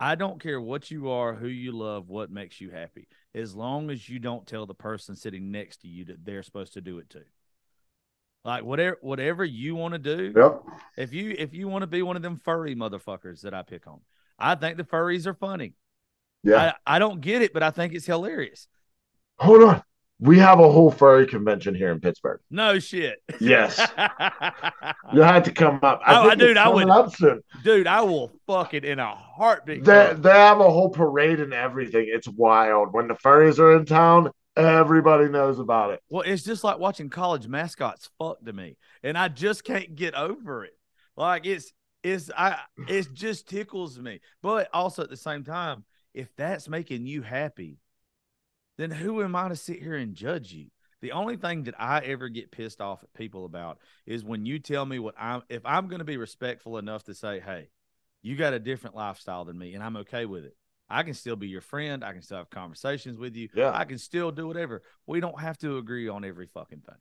[0.00, 3.90] I don't care what you are, who you love, what makes you happy, as long
[3.90, 6.98] as you don't tell the person sitting next to you that they're supposed to do
[6.98, 7.22] it too.
[8.44, 10.62] Like whatever whatever you want to do, Yep.
[10.98, 13.86] if you if you want to be one of them furry motherfuckers that I pick
[13.86, 14.00] on,
[14.38, 15.74] I think the furries are funny.
[16.42, 16.74] Yeah.
[16.86, 18.68] I, I don't get it, but I think it's hilarious.
[19.38, 19.82] Hold on.
[20.20, 22.40] We have a whole furry convention here in Pittsburgh.
[22.50, 23.18] No shit.
[23.40, 23.80] Yes.
[25.12, 26.00] You had to come up.
[26.06, 27.40] Oh, I- dude, I would- up soon.
[27.62, 29.84] Dude, I will fuck it in a heartbeat.
[29.84, 32.06] They, they have a whole parade and everything.
[32.08, 32.92] It's wild.
[32.92, 36.00] When the furries are in town, everybody knows about it.
[36.08, 40.14] Well, it's just like watching college mascots fuck to me, and I just can't get
[40.14, 40.76] over it.
[41.16, 41.72] Like it's
[42.02, 44.20] it's I it just tickles me.
[44.42, 47.78] But also at the same time, if that's making you happy,
[48.76, 50.66] then who am I to sit here and judge you?
[51.00, 54.58] The only thing that I ever get pissed off at people about is when you
[54.58, 57.68] tell me what I'm if I'm going to be respectful enough to say, "Hey,
[58.22, 60.56] you got a different lifestyle than me and I'm okay with it."
[60.88, 62.04] I can still be your friend.
[62.04, 63.48] I can still have conversations with you.
[63.54, 63.72] Yeah.
[63.74, 64.82] I can still do whatever.
[65.06, 66.98] We don't have to agree on every fucking thing.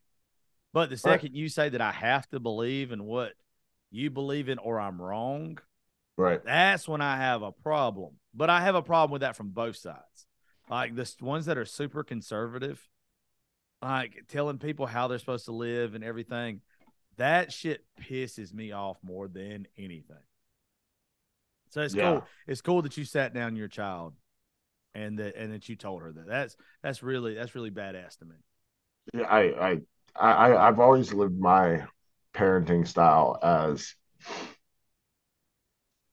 [0.74, 3.34] But the second you say that I have to believe in what
[3.92, 5.60] you believe in or I'm wrong,
[6.18, 6.44] Right.
[6.44, 8.16] that's when I have a problem.
[8.34, 10.28] But I have a problem with that from both sides.
[10.74, 12.82] Like the ones that are super conservative,
[13.80, 16.62] like telling people how they're supposed to live and everything.
[17.18, 20.18] That shit pisses me off more than anything.
[21.70, 22.10] So it's Yeah.
[22.10, 22.24] cool.
[22.48, 24.16] It's cool that you sat down your child
[24.96, 26.26] and that and that you told her that.
[26.26, 28.36] That's that's really that's really badass to me.
[29.14, 29.82] Yeah, I, I,
[30.16, 31.86] I, I've always lived my
[32.34, 33.94] parenting style as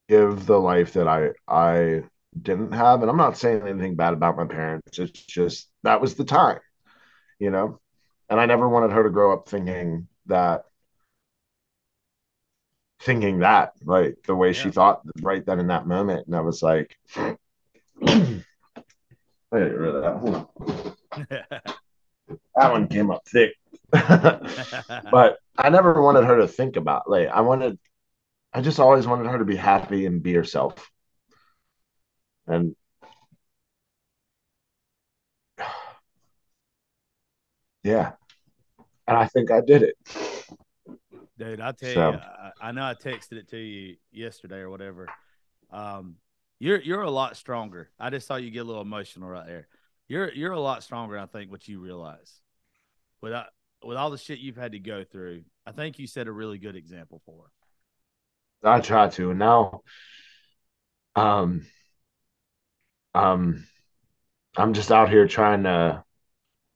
[0.09, 2.03] give the life that I, I
[2.41, 4.99] didn't have, and I'm not saying anything bad about my parents.
[4.99, 6.61] It's just that was the time,
[7.39, 7.81] you know,
[8.29, 10.65] and I never wanted her to grow up thinking that,
[13.01, 16.63] thinking that like the way she thought right then in that moment, and I was
[16.63, 16.97] like.
[19.53, 20.17] I gotta get rid of that.
[20.19, 20.93] Hold on.
[22.57, 23.53] That one came up thick.
[23.93, 27.79] but I never wanted her to think about like I wanted
[28.53, 30.91] I just always wanted her to be happy and be herself.
[32.51, 32.75] And
[37.85, 38.13] yeah.
[39.07, 39.95] And I think I did it.
[41.39, 44.71] Dude, I tell So- you, I, I know I texted it to you yesterday or
[44.71, 45.09] whatever.
[45.71, 46.17] Um,
[46.59, 47.89] you're you're a lot stronger.
[47.99, 49.67] I just saw you get a little emotional right there.
[50.09, 52.41] You're you're a lot stronger, I think, what you realize.
[53.23, 53.47] Without
[53.83, 56.59] with all the shit you've had to go through, I think you set a really
[56.59, 58.69] good example for her.
[58.71, 59.31] I try to.
[59.31, 59.81] And now
[61.17, 61.65] um
[63.15, 63.67] um
[64.57, 66.05] I'm just out here trying to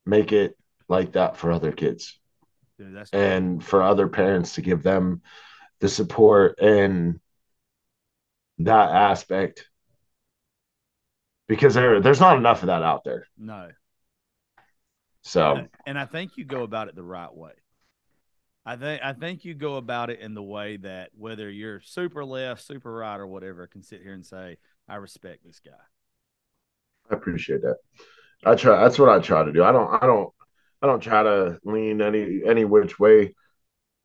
[0.06, 0.56] make it
[0.88, 2.18] like that for other kids.
[2.78, 3.20] Dude, that's cool.
[3.20, 5.22] and for other parents to give them
[5.80, 7.20] the support and
[8.58, 9.68] that aspect
[11.48, 13.26] because there there's not enough of that out there.
[13.38, 13.70] no.
[15.22, 17.52] So and I think you go about it the right way.
[18.66, 22.24] I think I think you go about it in the way that whether you're super
[22.24, 25.72] left, super right, or whatever, can sit here and say, "I respect this guy."
[27.14, 27.76] I appreciate that.
[28.44, 29.64] I try that's what I try to do.
[29.64, 30.32] I don't I don't
[30.82, 33.34] I don't try to lean any any which way.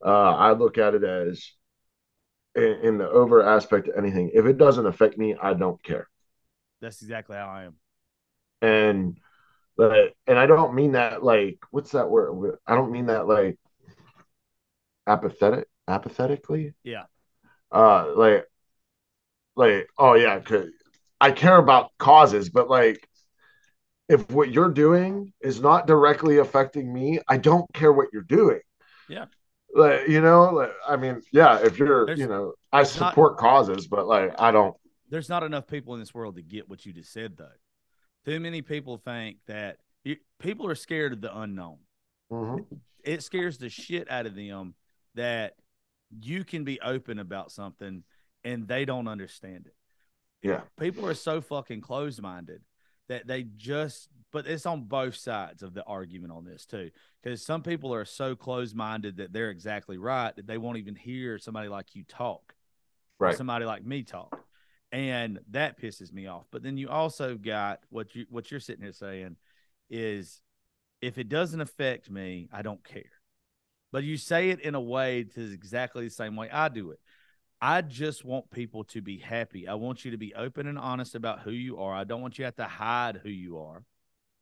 [0.06, 1.52] Uh I look at it as
[2.56, 4.32] in, in the over aspect of anything.
[4.34, 6.08] If it doesn't affect me, I don't care.
[6.82, 7.76] That's exactly how I am.
[8.62, 9.18] and
[9.78, 12.58] but and I don't mean that like what's that word?
[12.68, 13.58] I don't mean that like
[15.08, 16.74] apathetic apathetically.
[16.84, 17.06] Yeah.
[17.72, 18.48] Uh like
[19.56, 20.70] like oh yeah, 'cause
[21.22, 23.08] I care about causes, but like
[24.08, 28.62] if what you're doing is not directly affecting me, I don't care what you're doing.
[29.08, 29.26] Yeah.
[29.76, 33.12] Like you know, like I mean, yeah, if you're There's- you know, I there's not-
[33.12, 34.76] support causes, but like I don't
[35.10, 37.50] There's not enough people in this world to get what you just said, though.
[38.26, 41.78] Too many people think that you, people are scared of the unknown.
[42.32, 42.66] Mhm.
[43.04, 44.76] It scares the shit out of them
[45.16, 45.56] that
[46.22, 48.04] you can be open about something
[48.44, 49.74] and they don't understand it.
[50.42, 50.62] Yeah.
[50.80, 52.62] people are so fucking closed minded
[53.08, 57.44] that they just but it's on both sides of the argument on this too because
[57.44, 61.38] some people are so closed minded that they're exactly right that they won't even hear
[61.38, 62.54] somebody like you talk.
[63.20, 63.36] Or Right.
[63.36, 64.34] somebody like me talk.
[64.94, 66.46] And that pisses me off.
[66.52, 69.36] But then you also got what you what you're sitting here saying
[69.90, 70.42] is
[71.02, 73.12] if it doesn't affect me i don't care.
[73.92, 77.00] But you say it in a way to exactly the same way i do it
[77.62, 79.68] I just want people to be happy.
[79.68, 81.94] I want you to be open and honest about who you are.
[81.94, 83.84] I don't want you to have to hide who you are.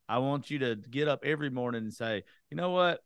[0.08, 3.00] I want you to get up every morning and say, you know what?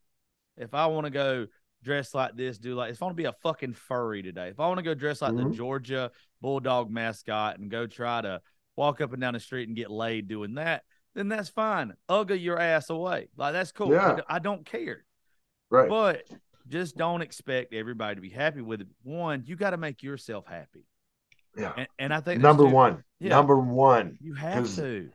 [0.57, 1.47] If I want to go
[1.83, 4.61] dress like this, do like, if I want to be a fucking furry today, if
[4.61, 5.55] I want to go dress like the Mhm.
[5.55, 8.41] Georgia Bulldog mascot and go try to
[8.77, 11.95] walk up and down the street and get laid doing that, then that's fine.
[12.09, 13.29] Uga your ass away.
[13.37, 13.91] Like, that's cool.
[13.91, 14.21] Yeah.
[14.29, 15.05] I don't care.
[15.71, 15.89] Right.
[15.89, 16.25] But
[16.73, 18.87] just don't expect everybody to be happy with it.
[19.03, 20.85] One, you got to make yourself happy.
[21.57, 21.73] yeah.
[21.77, 23.05] And, and I think Number one.
[23.21, 23.29] Yeah.
[23.31, 24.17] Number one.
[24.21, 25.11] you have to.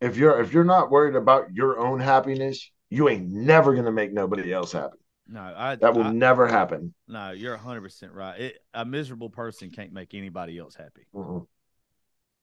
[0.00, 4.12] if you're if you're not worried about your own happiness, you ain't never gonna make
[4.12, 4.96] nobody else happy.
[5.28, 6.92] No, I, That will I- never happen.
[7.06, 8.40] no, you're 100% right.
[8.40, 11.06] It, a miserable person can't make anybody else happy.
[11.14, 11.46] Mm-mm.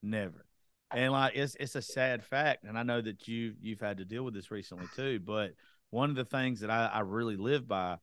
[0.04, 0.46] Never.
[0.92, 4.06] And like it's it's a sad fact, and I know that you you've had to
[4.06, 5.20] deal with this recently too.
[5.20, 5.52] But
[5.90, 7.98] one of the things that I, I really live by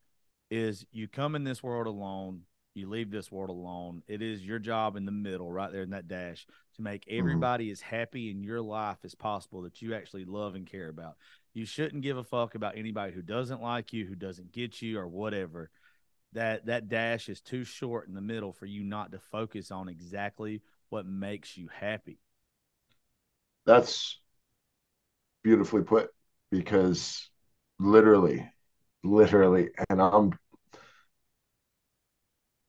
[0.50, 2.42] is you come in this world alone,
[2.74, 4.02] you leave this world alone.
[4.08, 7.18] It is your job in the middle, right there in that dash, to make mm-hmm.
[7.18, 11.16] everybody as happy in your life as possible that you actually love and care about.
[11.54, 14.98] You shouldn't give a fuck about anybody who doesn't like you, who doesn't get you,
[14.98, 15.70] or whatever.
[16.32, 19.88] That that dash is too short in the middle for you not to focus on
[19.88, 22.18] exactly what makes you happy.
[23.66, 24.18] That's
[25.44, 26.10] beautifully put
[26.50, 27.30] because
[27.78, 28.50] literally,
[29.04, 30.32] literally, and I'm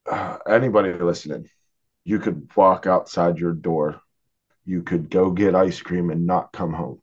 [0.05, 1.49] uh, anybody listening,
[2.03, 4.01] you could walk outside your door,
[4.65, 7.01] you could go get ice cream and not come home.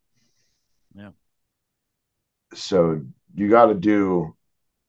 [0.94, 1.10] Yeah.
[2.54, 3.02] So
[3.34, 4.36] you got to do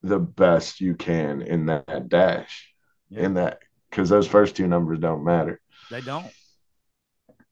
[0.01, 2.73] the best you can in that dash,
[3.09, 3.21] Yeah.
[3.21, 5.59] in that because those first two numbers don't matter.
[5.89, 6.33] They don't.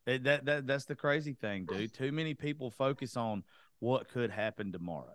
[0.06, 1.94] It, that that that's the crazy thing, dude.
[1.94, 3.44] Too many people focus on
[3.80, 5.14] what could happen tomorrow.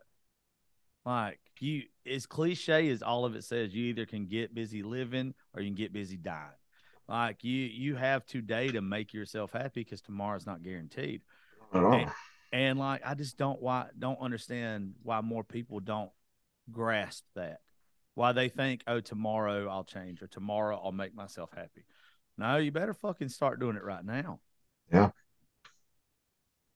[1.04, 5.34] Like you, as cliche as all of it says, you either can get busy living
[5.54, 6.50] or you can get busy dying.
[7.08, 11.22] Like you, you have today to make yourself happy because tomorrow's not guaranteed.
[11.72, 12.10] And,
[12.52, 16.10] and like I just don't why don't understand why more people don't
[16.70, 17.60] grasp that.
[18.14, 21.84] Why they think, oh, tomorrow I'll change or tomorrow I'll make myself happy.
[22.38, 24.40] No, you better fucking start doing it right now.
[24.92, 25.10] Yeah.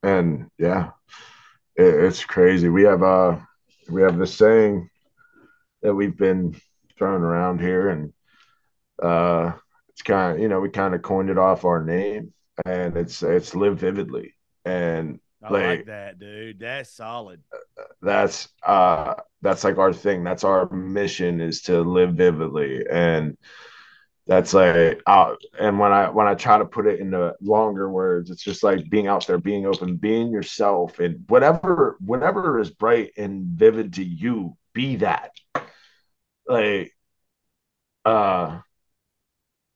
[0.02, 0.90] And yeah,
[1.76, 2.68] it, it's crazy.
[2.68, 3.38] We have uh
[3.90, 4.88] we have this saying
[5.82, 6.54] that we've been
[6.98, 8.12] throwing around here, and
[9.02, 9.52] uh,
[9.90, 12.32] it's kind of you know we kind of coined it off our name,
[12.64, 14.34] and it's it's live vividly,
[14.64, 16.58] and I Like- like that, dude.
[16.58, 17.40] That's solid.
[18.02, 20.22] that's uh that's like our thing.
[20.24, 23.36] That's our mission is to live vividly, and
[24.26, 28.30] that's like uh, and when i when i try to put it into longer words
[28.30, 33.12] it's just like being out there being open being yourself and whatever whatever is bright
[33.16, 35.30] and vivid to you be that
[36.46, 36.92] like
[38.04, 38.58] uh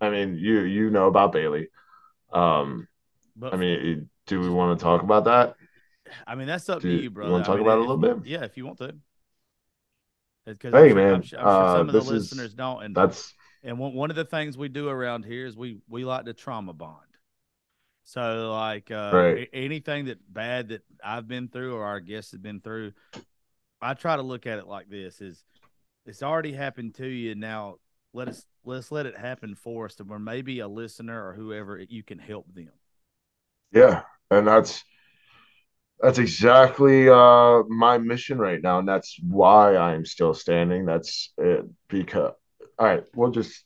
[0.00, 1.68] i mean you you know about bailey
[2.32, 2.86] um
[3.36, 5.54] But i mean do we want to talk about that
[6.26, 7.86] I mean, that's up Do to you- bro you wanna I talk mean, about it
[7.86, 8.26] a little you- bit?
[8.26, 8.94] Yeah, if you want to.
[10.44, 12.12] Because Hey, I'm sure, man, I'm sure, I'm sure uh, some of the this is-
[12.32, 12.82] listeners don't.
[12.84, 13.34] And that's
[13.64, 16.34] and one, one of the things we do around here is we we like to
[16.34, 17.00] trauma bond.
[18.04, 19.48] So like uh, Right.
[19.52, 22.92] anything that bad that I've been through or our guests have been through,
[23.82, 25.44] I try to look at it like this: is
[26.06, 27.34] it's already happened to you.
[27.34, 27.76] Now
[28.12, 31.78] let us let's let it happen for us, to where maybe a listener or whoever
[31.80, 32.70] you can help them.
[33.72, 34.84] Yeah, and that's
[36.00, 40.84] that's exactly uh my mission right now, and that's why I'm still standing.
[40.84, 42.32] That's it because
[42.78, 43.64] all right, we'll just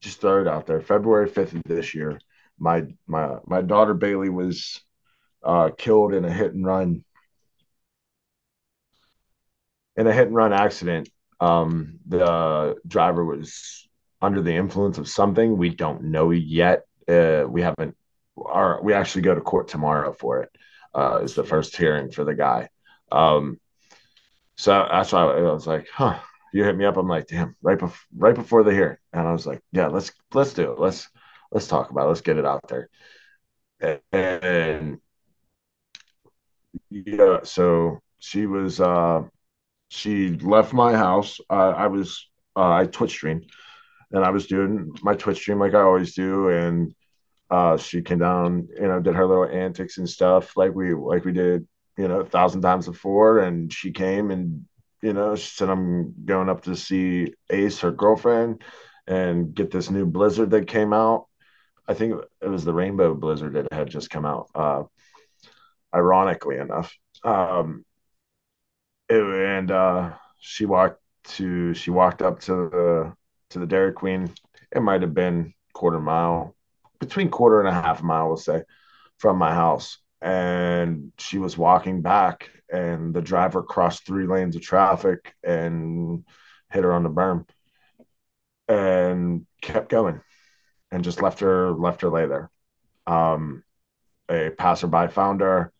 [0.00, 0.80] just throw it out there.
[0.80, 2.18] February 5th of this year,
[2.58, 4.80] my my my daughter Bailey was
[5.42, 7.04] uh killed in a hit and run
[9.96, 11.08] in a hit and run accident.
[11.40, 13.86] Um the driver was
[14.20, 16.84] under the influence of something we don't know yet.
[17.08, 17.96] Uh we haven't
[18.44, 20.50] our we actually go to court tomorrow for it.
[20.94, 22.68] Uh, is the first hearing for the guy.
[23.12, 23.60] Um,
[24.56, 26.18] so that's why I was like, huh.
[26.52, 26.96] You hit me up.
[26.96, 30.12] I'm like, damn, right before right before the hearing, and I was like, yeah, let's
[30.34, 30.78] let's do it.
[30.78, 31.08] Let's
[31.52, 32.08] let's talk about it.
[32.08, 32.88] Let's get it out there.
[34.12, 35.00] And
[36.90, 39.22] yeah, so she was uh
[39.90, 41.40] she left my house.
[41.50, 43.42] Uh, I was uh, I Twitch stream
[44.12, 46.94] and I was doing my Twitch stream like I always do, and
[47.50, 51.26] uh, she came down, you know, did her little antics and stuff like we like
[51.26, 51.68] we did,
[51.98, 53.40] you know, a thousand times before.
[53.40, 54.66] And she came and
[55.02, 58.62] you know, she said I'm going up to see Ace, her girlfriend,
[59.06, 61.26] and get this new blizzard that came out.
[61.86, 64.50] I think it was the Rainbow Blizzard that had just come out.
[64.54, 64.82] Uh,
[65.94, 66.94] ironically enough,
[67.24, 67.84] um,
[69.08, 73.12] it, and uh, she walked to she walked up to the
[73.50, 74.32] to the Dairy Queen.
[74.70, 76.54] It might have been quarter mile
[76.98, 78.62] between quarter and a half mile, we'll say,
[79.18, 79.98] from my house.
[80.20, 86.24] And she was walking back, and the driver crossed three lanes of traffic and
[86.70, 87.46] hit her on the berm
[88.68, 90.20] and kept going
[90.90, 92.50] and just left her left her lay there.
[93.06, 93.64] Um,
[94.28, 95.72] a passerby found her,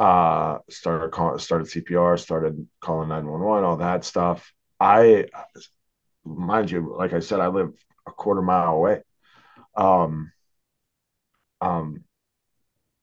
[0.00, 4.52] uh, started calling, started CPR, started calling 911, all that stuff.
[4.80, 5.26] I,
[6.24, 7.72] mind you, like I said, I live
[8.06, 9.02] a quarter mile away.
[9.76, 10.32] Um,
[11.60, 12.04] um,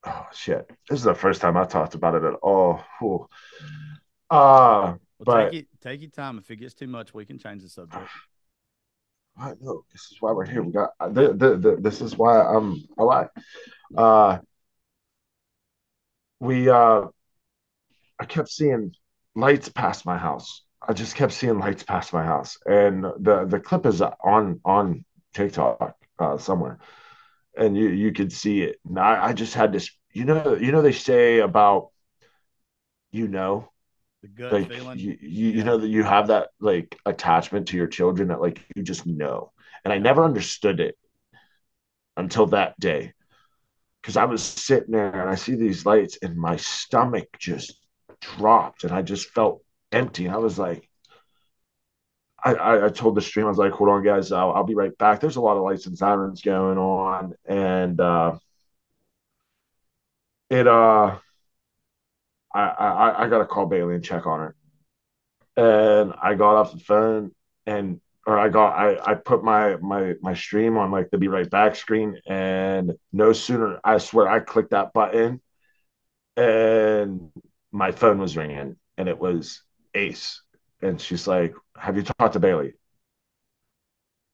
[0.06, 2.84] oh shit, this is the first time I talked about it at all.
[3.00, 3.28] Whew.
[4.30, 6.38] Uh, Well, But- take it take your time.
[6.38, 8.08] If it gets too much, we can change the subject.
[9.38, 10.62] I know this is why we're here.
[10.62, 13.30] We got the, the, the, this is why I'm alive.
[13.96, 14.40] Uh,
[16.40, 17.04] we uh,
[18.20, 18.94] I kept seeing
[19.36, 20.64] lights past my house.
[20.86, 25.06] I just kept seeing lights past my house, and the the clip is on on
[25.34, 26.80] TikTok uh, somewhere,
[27.58, 28.78] and you you could see it.
[28.88, 31.90] And I, I just had this, you know, you know they say about,
[33.12, 33.70] you know,
[34.24, 34.98] The gut like feeling.
[34.98, 38.62] you, you, you know that you have that like attachment to your children that like
[38.76, 39.52] you just know.
[39.86, 40.98] And i never understood it
[42.18, 43.14] until that day.
[44.02, 47.76] Because i was sitting there and i see these lights and my stomach just
[48.22, 50.28] dropped and i just felt empty.
[50.28, 50.90] And i was like
[52.44, 54.98] I, I, told the stream, I was like, hold on, guys, I'll, I'll be right
[54.98, 55.20] back.
[55.20, 57.34] There's a lot of lights and sirens going on.
[57.46, 58.38] And uh,
[60.50, 61.18] it, uh,
[62.54, 64.56] I, I, I got to call Bailey and check on her
[65.58, 67.32] and I got off the phone
[67.66, 71.28] and or I got I I put my my my stream on like the be
[71.28, 75.42] right back screen and no sooner I swear I clicked that button
[76.38, 77.32] and
[77.72, 79.62] my phone was ringing and it was
[79.94, 80.42] Ace
[80.82, 82.74] and she's like have you talked to Bailey?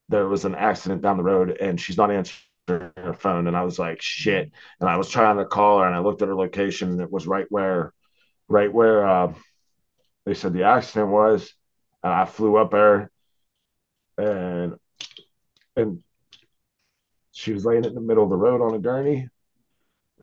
[0.09, 3.63] There was an accident down the road and she's not answering her phone and I
[3.63, 4.51] was like shit.
[4.79, 7.11] And I was trying to call her and I looked at her location and it
[7.11, 7.93] was right where
[8.49, 9.33] right where uh,
[10.25, 11.53] they said the accident was
[12.03, 13.11] and I flew up there
[14.17, 14.75] and
[15.75, 16.03] and
[17.31, 19.29] she was laying in the middle of the road on a gurney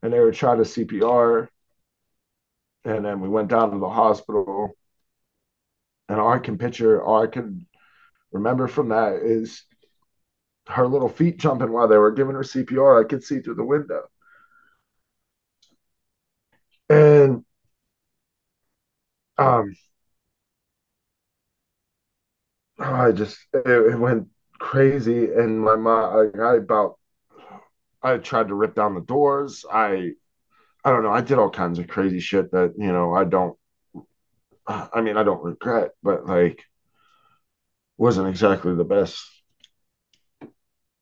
[0.02, 1.48] and they were trying to CPR
[2.84, 4.74] and then we went down to the hospital
[6.08, 7.66] and all I can picture all I can
[8.32, 9.64] remember from that is
[10.68, 13.00] her little feet jumping while they were giving her CPR.
[13.02, 14.02] I could see through the window.
[16.88, 17.44] And
[19.38, 19.74] um
[22.78, 24.28] I just it, it went
[24.60, 26.98] crazy and my mom I, I about
[28.02, 29.64] I tried to rip down the doors.
[29.70, 30.12] I
[30.84, 33.58] I don't know, I did all kinds of crazy shit that, you know, I don't
[34.66, 36.64] I mean, I don't regret, but like
[37.96, 39.24] wasn't exactly the best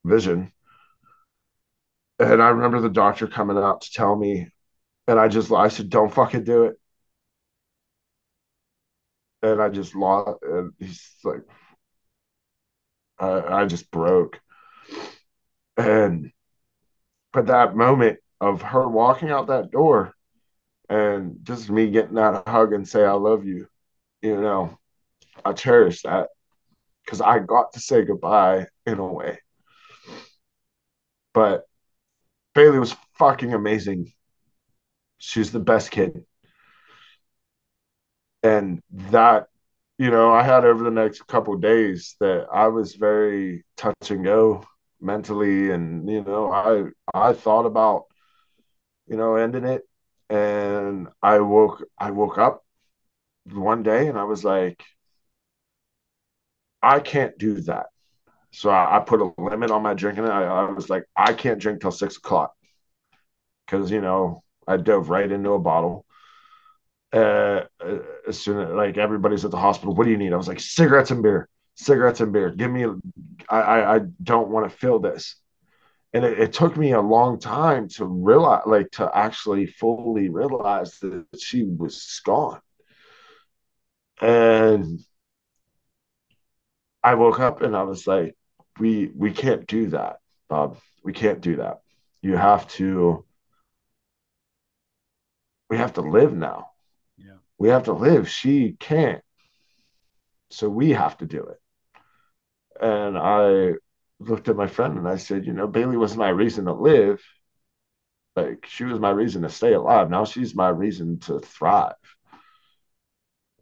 [0.05, 0.53] vision.
[2.19, 4.49] And I remember the doctor coming out to tell me,
[5.09, 6.77] and I just I said, "Don't fucking do it."
[9.43, 10.39] And I just lost.
[10.43, 11.43] And he's like,
[13.19, 14.41] I, I just broke.
[15.77, 16.33] And
[17.33, 20.15] but that moment of her walking out that door,
[20.93, 23.67] and just me getting that hug and say, "I love you,"
[24.23, 24.79] you know,
[25.45, 26.31] I cherish that
[27.05, 29.39] because I got to say goodbye in a way.
[31.35, 31.67] But
[32.55, 34.13] Bailey was fucking amazing.
[35.19, 36.27] She's the best kid.
[38.43, 39.49] And that,
[39.99, 44.25] you know, I had over the next couple days that I was very touch and
[44.25, 44.65] go
[45.01, 45.71] mentally.
[45.71, 48.07] And, you know, I I thought about,
[49.07, 49.83] you know, ending it.
[50.33, 52.65] And I woke I woke up
[53.45, 54.83] one day and I was like,
[56.83, 57.87] I can't do that.
[58.51, 60.25] So I, I, put a limit on my drinking.
[60.25, 62.55] I, I was like, I can't drink till six o'clock
[63.67, 66.07] because you know I dove right into a bottle.
[67.13, 67.65] Uh,
[68.27, 70.33] as soon as like everybody's at the hospital, what do you need?
[70.33, 72.51] I was like, cigarettes and beer, cigarettes and beer.
[72.51, 72.87] Give me,
[73.51, 75.37] I, I, I don't want to feel this.
[76.15, 80.99] And it, it took me a long time to realize, like, to actually fully realize
[80.99, 82.61] that she was gone.
[84.21, 85.01] And
[87.03, 88.37] I woke up and I was like,
[88.79, 90.79] we we can't do that, Bob.
[91.03, 91.81] We can't do that.
[92.23, 93.25] You have to
[95.69, 96.71] we have to live now.
[97.17, 97.39] Yeah.
[97.59, 98.29] We have to live.
[98.29, 99.23] She can't.
[100.51, 101.61] So we have to do it.
[102.81, 103.75] And I
[104.29, 107.23] looked at my friend and I said, you know, Bailey was my reason to live.
[108.37, 110.11] Like she was my reason to stay alive.
[110.11, 111.95] Now she's my reason to thrive.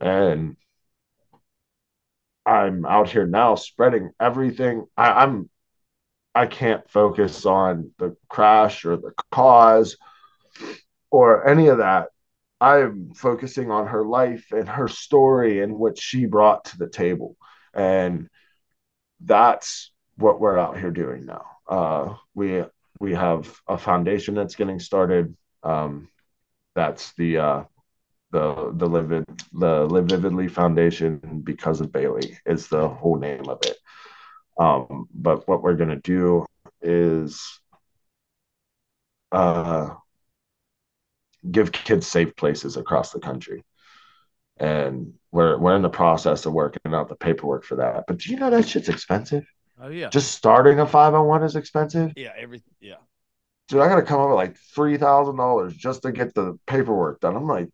[0.01, 0.57] And
[2.47, 4.87] I'm out here now spreading everything.
[4.97, 5.51] I, I'm
[6.35, 9.97] I can't focus on the crash or the cause
[11.11, 12.09] or any of that.
[12.61, 17.37] I'm focusing on her life and her story and what she brought to the table.
[17.75, 18.29] And
[19.21, 21.45] that's what we're out here doing now.
[21.69, 22.65] Uh, we
[22.99, 25.37] we have a foundation that's getting started.
[25.63, 26.09] Um,
[26.75, 27.65] that's the uh,
[28.33, 33.59] the the live the live vividly foundation because of bailey is the whole name of
[33.63, 33.77] it
[34.59, 36.47] um, but what we're to do
[36.81, 37.61] is
[39.33, 39.91] uh,
[41.51, 43.65] give kids safe places across the country
[44.59, 48.31] and we're we're in the process of working out the paperwork for that but do
[48.31, 49.45] you know that shit's expensive
[49.81, 52.95] oh yeah just starting a 501 is expensive yeah every yeah
[53.69, 57.47] dude i gotta come up with like $3000 just to get the paperwork done i'm
[57.47, 57.69] like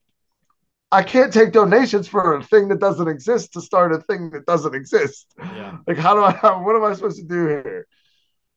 [0.92, 4.46] I can't take donations for a thing that doesn't exist to start a thing that
[4.46, 5.26] doesn't exist.
[5.38, 5.78] Yeah.
[5.86, 6.56] Like, how do I?
[6.58, 7.86] What am I supposed to do here?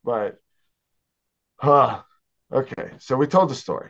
[0.04, 0.38] But,
[1.58, 2.02] huh?
[2.52, 3.90] Okay, so we told the story.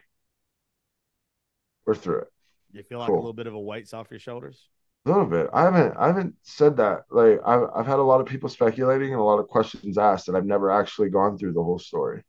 [1.86, 2.28] We're through it.
[2.72, 3.16] You feel like cool.
[3.16, 4.68] a little bit of a weight's off your shoulders.
[5.10, 5.49] A little bit.
[5.53, 5.95] I haven't.
[5.97, 7.05] I haven't said that.
[7.10, 10.28] Like, I've I've had a lot of people speculating and a lot of questions asked,
[10.28, 12.24] and I've never actually gone through the whole story.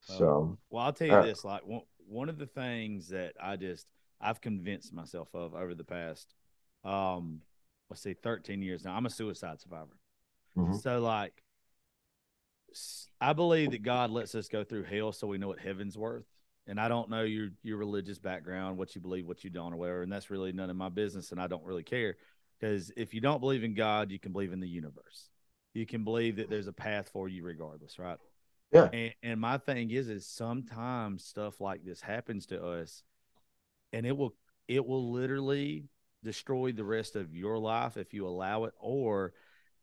[0.00, 3.56] So, well, I'll tell you uh, this: like one one of the things that I
[3.56, 3.86] just
[4.20, 6.34] I've convinced myself of over the past,
[6.84, 7.40] um,
[7.90, 8.94] let's see, 13 years now.
[8.94, 9.98] I'm a suicide survivor.
[10.56, 10.76] Mm-hmm.
[10.76, 11.42] So, like,
[13.20, 16.26] I believe that God lets us go through hell so we know what heaven's worth.
[16.66, 19.76] And I don't know your your religious background, what you believe, what you don't, or
[19.76, 20.02] whatever.
[20.02, 22.16] And that's really none of my business, and I don't really care.
[22.58, 25.28] Because if you don't believe in God, you can believe in the universe.
[25.74, 28.18] You can believe that there's a path for you regardless, right?
[28.72, 28.88] Yeah.
[28.92, 33.02] And, and my thing is, is sometimes stuff like this happens to us,
[33.92, 34.34] and it will
[34.68, 35.86] it will literally
[36.22, 39.32] destroy the rest of your life if you allow it, or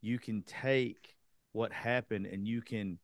[0.01, 1.15] you can take
[1.51, 2.97] what happened and you can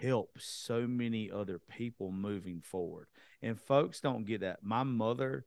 [0.00, 3.06] help so many other people moving forward.
[3.42, 4.62] And folks don't get that.
[4.62, 5.46] My mother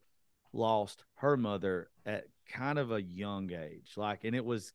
[0.53, 3.93] lost her mother at kind of a young age.
[3.95, 4.73] Like, and it was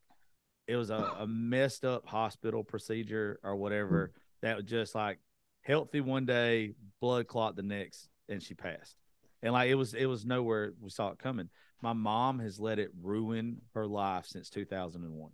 [0.69, 4.21] it was a, a messed up hospital procedure or whatever mm.
[4.43, 5.19] that was just like
[5.63, 8.97] healthy one day, blood clot the next, and she passed.
[9.43, 11.49] And like it was it was nowhere we saw it coming.
[11.81, 15.31] My mom has let it ruin her life since 2001.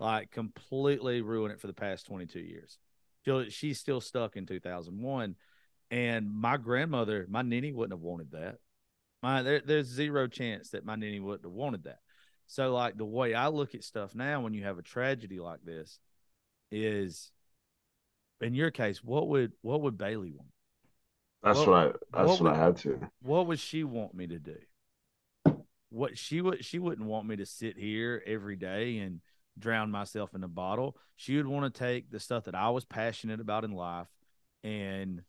[0.00, 2.78] Like completely ruin it for the past 22 years.
[3.50, 5.36] She's still stuck in 2001.
[5.90, 8.56] And my grandmother, my ninny wouldn't have wanted that.
[9.22, 12.00] My there, there's zero chance that my ninny wouldn't have wanted that.
[12.46, 15.60] So like the way I look at stuff now when you have a tragedy like
[15.64, 15.98] this
[16.70, 17.30] is
[18.40, 20.50] in your case, what would what would Bailey want?
[21.42, 23.00] That's what, what I that's what, what would, I had to.
[23.22, 24.56] What would she want me to do?
[25.90, 29.20] What she would she wouldn't want me to sit here every day and
[29.58, 30.96] drown myself in a bottle.
[31.16, 34.08] She would want to take the stuff that I was passionate about in life
[34.64, 35.22] and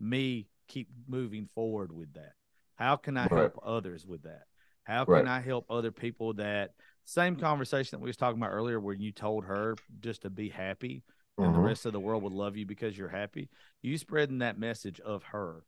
[0.00, 2.32] me keep moving forward with that.
[2.76, 3.40] How can I right.
[3.40, 4.44] help others with that?
[4.84, 5.26] How can right.
[5.26, 6.72] I help other people that
[7.04, 10.48] same conversation that we was talking about earlier where you told her just to be
[10.48, 11.02] happy
[11.38, 11.56] and mm-hmm.
[11.56, 13.48] the rest of the world would love you because you're happy.
[13.82, 15.64] You spreading that message of her.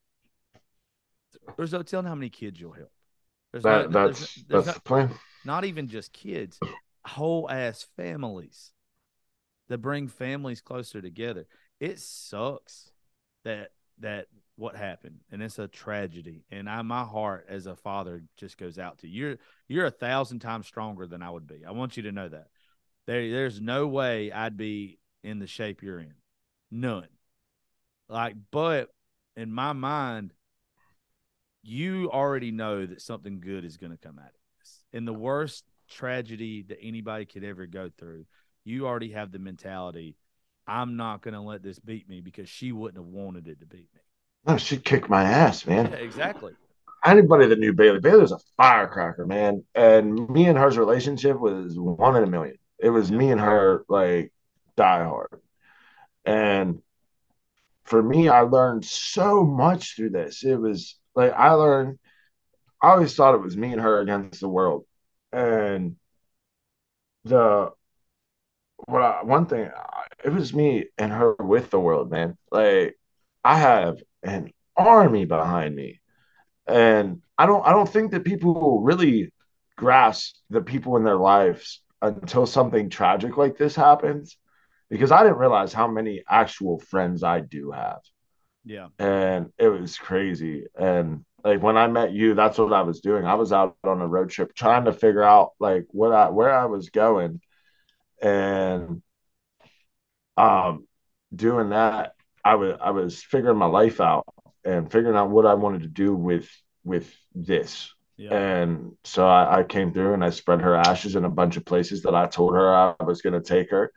[1.57, 2.93] There's no telling how many kids you'll help.
[3.53, 5.11] There's that, no, that's there's, there's that's the plan.
[5.45, 6.59] Not even just kids,
[7.09, 8.73] whole ass families
[9.69, 11.47] that bring families closer together.
[11.81, 12.91] It sucks
[13.45, 18.23] that that what happened and it's a tragedy and I my heart as a father
[18.37, 19.27] just goes out to you.
[19.27, 19.37] You're
[19.69, 21.65] you're a thousand times stronger than I would be.
[21.67, 22.49] I want you to know that.
[23.07, 26.15] There there's no way I'd be in the shape you're in.
[26.71, 27.09] None.
[28.09, 28.89] Like but
[29.37, 30.33] in my mind
[31.63, 34.85] you already know that something good is going to come out of this.
[34.93, 38.25] In the worst tragedy that anybody could ever go through,
[38.65, 40.17] you already have the mentality,
[40.67, 43.67] I'm not going to let this beat me because she wouldn't have wanted it to
[43.67, 44.01] beat me.
[44.47, 45.91] No, she'd kick my ass, man.
[45.91, 46.53] Yeah, exactly.
[47.05, 49.65] Anybody that knew Bailey, Bailey was a firecracker, man.
[49.75, 52.57] And me and her's relationship was one in a million.
[52.79, 54.33] It was me and her, like,
[54.77, 55.41] die hard.
[56.25, 56.83] And
[57.85, 60.45] for me, I learned so much through this.
[60.45, 61.99] It was like I learned,
[62.83, 64.85] I always thought it was me and her against the world
[65.33, 65.97] and
[67.25, 67.71] the
[68.87, 69.71] what I, one thing
[70.25, 72.37] it was me and her with the world man.
[72.51, 72.99] Like
[73.45, 76.01] i have an army behind me.
[76.67, 79.33] And i don't i don't think that people really
[79.77, 84.37] grasp the people in their lives until something tragic like this happens
[84.91, 88.01] because i didn't realize how many actual friends i do have.
[88.65, 88.89] Yeah.
[88.99, 90.67] And it was crazy.
[90.79, 93.25] And like when I met you, that's what I was doing.
[93.25, 96.53] I was out on a road trip trying to figure out like what I where
[96.53, 97.41] I was going
[98.21, 99.03] and
[100.37, 100.87] um
[101.35, 102.15] doing that
[102.45, 104.27] I was I was figuring my life out
[104.65, 106.49] and figuring out what I wanted to do with
[106.85, 107.93] with this.
[108.17, 108.35] Yeah.
[108.35, 111.65] And so I, I, came through and I spread her ashes in a bunch of
[111.65, 113.93] places that I told her I was going to take her.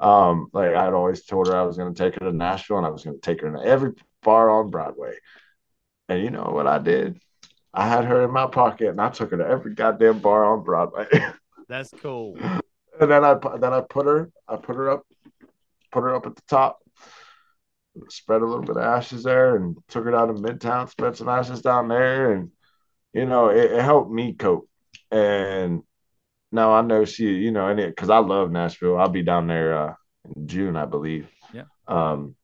[0.00, 2.86] Um, like I'd always told her I was going to take her to Nashville and
[2.86, 5.14] I was going to take her to every bar on Broadway.
[6.10, 7.20] And you know what I did?
[7.72, 10.64] I had her in my pocket and I took her to every goddamn bar on
[10.64, 11.06] Broadway.
[11.68, 12.36] That's cool.
[13.00, 15.06] and then I then I put her I put her up
[15.92, 16.80] put her up at the top,
[18.08, 21.28] spread a little bit of ashes there, and took her down to Midtown, spread some
[21.28, 22.50] ashes down there, and
[23.12, 24.68] you know it, it helped me cope.
[25.12, 25.84] And
[26.50, 28.98] now I know she, you know, and it because I love Nashville.
[28.98, 29.94] I'll be down there uh,
[30.34, 31.28] in June, I believe.
[31.54, 31.64] Yeah.
[31.86, 32.34] Um,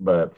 [0.00, 0.34] but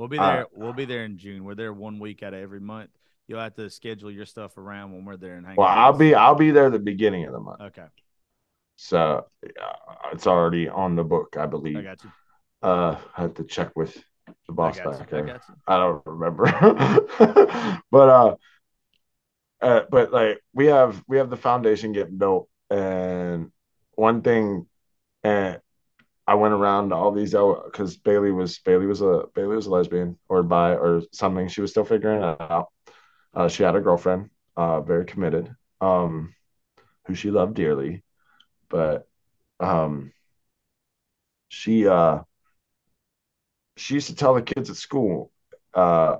[0.00, 0.44] We'll be there.
[0.44, 1.44] Uh, we'll be there in June.
[1.44, 2.88] We're there one week out of every month.
[3.28, 5.52] You'll have to schedule your stuff around when we're there and hang.
[5.52, 5.58] Out.
[5.58, 7.60] Well, I'll be I'll be there the beginning of the month.
[7.60, 7.84] Okay.
[8.76, 11.76] So uh, it's already on the book, I believe.
[11.76, 12.10] I got you.
[12.62, 13.94] Uh, I have to check with
[14.46, 15.38] the boss back there.
[15.66, 16.46] I, I don't remember,
[17.90, 18.36] but uh,
[19.60, 23.52] uh, but like we have we have the foundation getting built, and
[23.96, 24.66] one thing,
[25.22, 25.60] and
[26.30, 30.16] I went around all these because Bailey was Bailey was a Bailey was a lesbian
[30.28, 31.48] or bi or something.
[31.48, 32.68] She was still figuring it out.
[33.34, 36.32] Uh, she had a girlfriend, uh, very committed, um,
[37.06, 38.04] who she loved dearly,
[38.70, 39.08] but
[39.60, 40.12] um,
[41.48, 42.20] she uh,
[43.76, 45.32] she used to tell the kids at school.
[45.74, 46.18] Uh,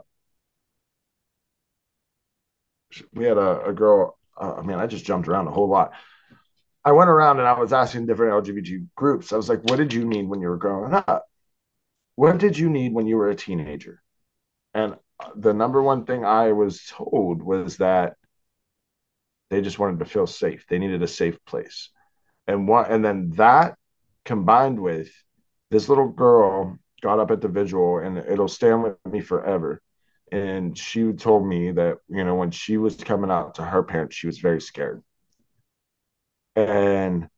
[3.13, 4.19] we had a, a girl.
[4.41, 5.93] Uh, I mean, I just jumped around a whole lot.
[6.85, 9.33] I went around and I was asking different LGBT groups.
[9.33, 11.26] I was like, what did you need when you were growing up?
[12.14, 14.03] What did you need when you were a teenager?
[14.72, 14.97] And
[15.37, 18.16] the number one thing I was told was that
[19.51, 20.64] they just wanted to feel safe.
[20.68, 21.91] They needed a safe place.
[22.47, 23.76] And what and then that
[24.24, 25.11] combined with
[25.70, 29.81] this little girl got up at the vigil and it'll stand with me forever.
[30.33, 34.16] And she told me that, you know, when she was coming out to her parents,
[34.16, 35.03] she was very scared.
[36.57, 37.28] And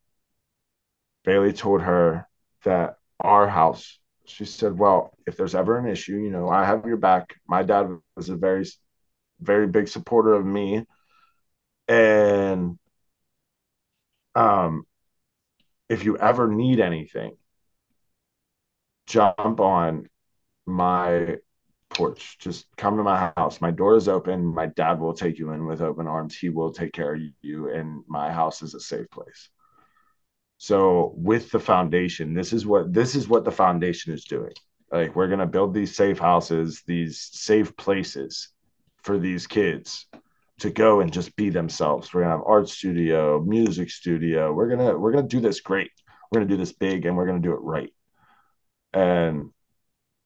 [1.25, 2.27] Bailey told her
[2.65, 6.87] that our house, she said, Well, if there's ever an issue, you know, I have
[6.87, 7.35] your back.
[7.47, 8.65] My dad was a very,
[9.41, 10.85] very big supporter of me.
[11.89, 12.79] And
[14.35, 14.85] um,
[15.89, 17.37] if you ever need anything,
[19.07, 20.09] jump on
[20.67, 21.37] my
[21.95, 22.39] porch.
[22.39, 23.61] Just come to my house.
[23.61, 24.45] My door is open.
[24.45, 26.37] My dad will take you in with open arms.
[26.37, 29.49] He will take care of you, and my house is a safe place.
[30.59, 34.53] So with the foundation, this is what this is what the foundation is doing.
[34.91, 38.49] Like we're gonna build these safe houses, these safe places
[39.03, 40.07] for these kids
[40.61, 42.15] to go and just be themselves.
[42.15, 44.53] We're gonna have art studio, music studio.
[44.53, 45.91] We're gonna we're gonna do this great.
[46.31, 47.93] We're gonna do this big, and we're gonna do it right.
[48.93, 49.51] And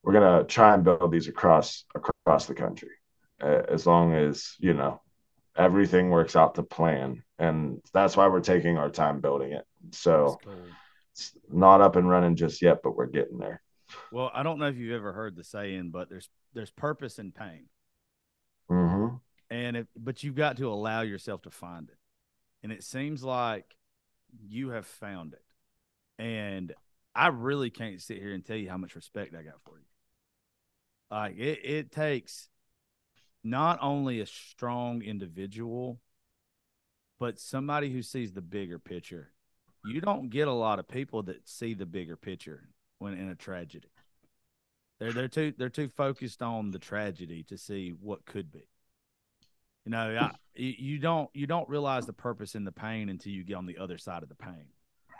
[0.06, 2.92] we're gonna try and build these across across the country,
[3.40, 5.02] as long as you know
[5.56, 7.22] everything works out to plan.
[7.38, 9.66] And that's why we're taking our time building it.
[9.90, 10.38] So
[11.12, 13.60] it's not up and running just yet, but we're getting there.
[14.10, 17.32] Well, I don't know if you've ever heard the saying, but there's there's purpose in
[17.32, 17.66] pain.
[18.70, 19.16] Mm-hmm
[19.50, 21.98] and if, but you've got to allow yourself to find it
[22.62, 23.76] and it seems like
[24.48, 26.72] you have found it and
[27.14, 29.84] i really can't sit here and tell you how much respect i got for you
[31.10, 32.48] like it, it takes
[33.44, 36.00] not only a strong individual
[37.18, 39.32] but somebody who sees the bigger picture
[39.84, 43.34] you don't get a lot of people that see the bigger picture when in a
[43.34, 43.90] tragedy
[44.98, 48.68] they're they're too they're too focused on the tragedy to see what could be
[49.86, 53.44] you know, I, you don't you don't realize the purpose in the pain until you
[53.44, 54.66] get on the other side of the pain.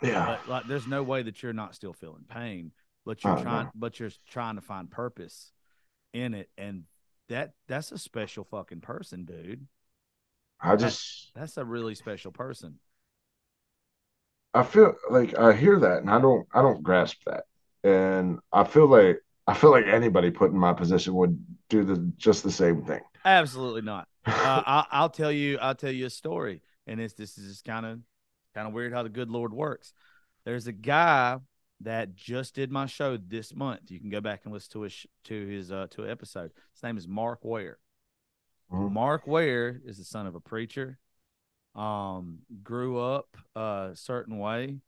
[0.03, 0.25] Yeah.
[0.25, 2.71] But, like, there's no way that you're not still feeling pain,
[3.05, 3.71] but you're oh, trying, know.
[3.73, 5.53] but you're trying to find purpose
[6.13, 6.83] in it, and
[7.29, 9.67] that that's a special fucking person, dude.
[10.59, 12.79] I just that, that's a really special person.
[14.53, 17.43] I feel like I hear that, and I don't I don't grasp that,
[17.83, 21.39] and I feel like I feel like anybody put in my position would
[21.69, 23.01] do the just the same thing.
[23.25, 24.07] Absolutely not.
[24.27, 25.57] Uh, I'll, I'll, tell you.
[25.57, 27.99] I'll tell you a story, and it's this is kind of
[28.53, 29.93] kind of weird how the good Lord works.
[30.43, 31.37] There's a guy
[31.81, 33.89] that just did my show this month.
[33.89, 36.51] You can go back and listen to his to his uh, to an episode.
[36.73, 37.77] His name is Mark Ware.
[38.71, 38.93] Mm-hmm.
[38.93, 40.97] Mark Ware is the son of a preacher.
[41.75, 44.79] Um, grew up a certain way,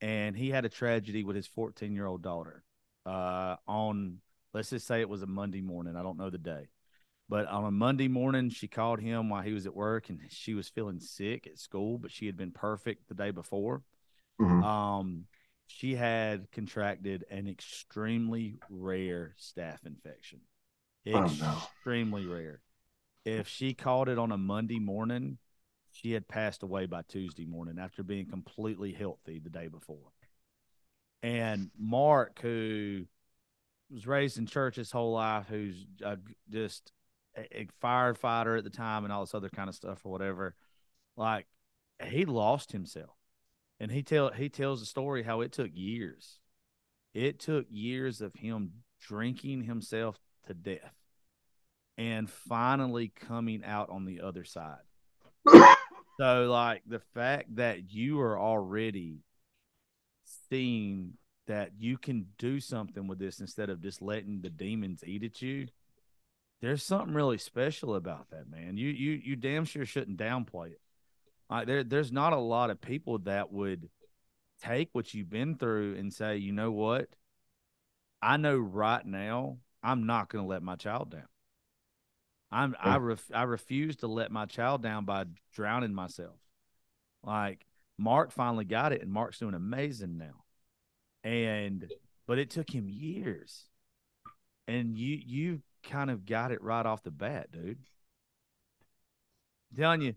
[0.00, 2.62] and he had a tragedy with his 14 year old daughter.
[3.04, 4.18] Uh, on
[4.52, 5.96] let's just say it was a Monday morning.
[5.96, 6.68] I don't know the day
[7.28, 10.54] but on a Monday morning, she called him while he was at work, and she
[10.54, 13.82] was feeling sick at school, but she had been perfect the day before.
[14.40, 14.62] Mm-hmm.
[14.62, 15.24] Um,
[15.66, 20.40] she had contracted an extremely rare staph infection.
[21.06, 22.34] Extremely oh, no.
[22.34, 22.60] rare.
[23.24, 25.38] If she caught it on a Monday morning,
[25.90, 30.12] she had passed away by Tuesday morning after being completely healthy the day before.
[31.22, 33.06] And Mark, who
[33.90, 36.16] was raised in church his whole life, who's uh,
[36.50, 36.92] just
[37.36, 40.54] a, firefighter at the time and all this other kind of stuff or whatever.
[41.16, 41.46] Like
[42.04, 43.15] he lost himself,
[43.80, 46.38] and he tell he tells the story how it took years.
[47.14, 50.94] It took years of him drinking himself to death,
[51.96, 54.78] and finally coming out on the other side.
[56.18, 59.20] so, like the fact that you are already
[60.50, 61.14] seeing
[61.46, 65.40] that you can do something with this instead of just letting the demons eat at
[65.40, 65.68] you
[66.62, 68.76] there's something really special about that, man.
[68.76, 70.80] You you you damn sure shouldn't downplay it.
[71.48, 73.88] Like there there's not a lot of people that would
[74.62, 77.08] take what you've been through and say, you know what?
[78.22, 81.28] I know right now I'm not going to let my child down.
[82.50, 83.00] I'm I oh.
[83.00, 85.24] ref, I refuse to let my child down by
[85.54, 86.36] drowning myself.
[87.22, 87.66] Like
[87.98, 90.44] Mark finally got it, and Mark's doing amazing now.
[91.24, 91.90] And
[92.26, 93.66] but it took him years.
[94.68, 97.78] And you you kind of got it right off the bat, dude.
[99.70, 100.14] I'm telling you,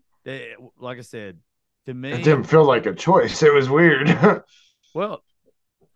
[0.78, 1.38] like I said,
[1.86, 3.42] to me, it didn't feel like a choice.
[3.42, 4.08] It was weird.
[4.94, 5.24] well,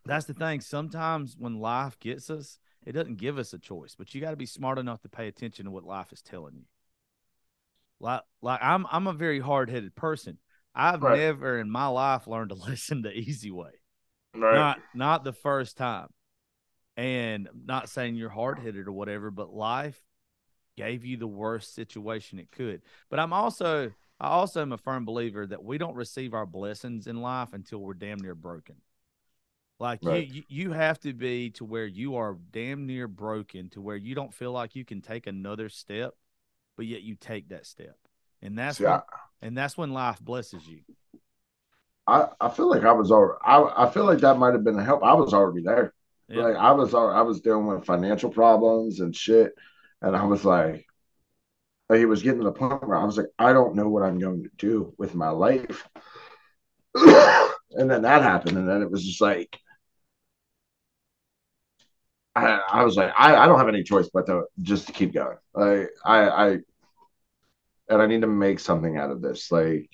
[0.07, 0.61] that's the thing.
[0.61, 4.37] Sometimes when life gets us, it doesn't give us a choice, but you got to
[4.37, 6.65] be smart enough to pay attention to what life is telling you.
[8.01, 10.39] Like, like I'm, I'm a very hard headed person,
[10.75, 11.17] I've Right.
[11.17, 13.71] never in my life learned to listen the easy way.
[14.35, 14.55] Right.
[14.57, 16.09] Not not the first time.
[16.97, 20.01] And I'm not saying you're hard headed or whatever, but life
[20.77, 22.83] gave you the worst situation it could.
[23.11, 27.07] But I'm also I also am a firm believer that we don't receive our blessings
[27.07, 28.77] in life until we're damn near broken.
[29.81, 30.29] Like Right.
[30.29, 34.15] you, you have to be to where you are damn near broken to where you
[34.15, 36.15] don't feel like you can take another step,
[36.77, 37.97] but yet you take that step.
[38.41, 39.03] And that's See, when, I,
[39.43, 40.81] and that's when life blesses you.
[42.07, 44.79] I, I feel like I was already, I, I feel like that might have been
[44.79, 45.03] a help.
[45.03, 45.95] I was already there.
[46.29, 46.43] Yeah.
[46.43, 49.53] Like I was, I was dealing with financial problems and shit,
[50.03, 50.84] and I was like,
[51.91, 54.19] it was getting to the point where I was like, I don't know what I'm
[54.19, 55.87] going to do with my life.
[56.95, 59.59] and then that happened, and then it was just like,
[62.37, 65.13] I, I was like, I, I don't have any choice but to just to keep
[65.13, 65.37] going.
[65.55, 66.59] Like I, I,
[67.89, 69.53] and I need to make something out of this.
[69.53, 69.91] Like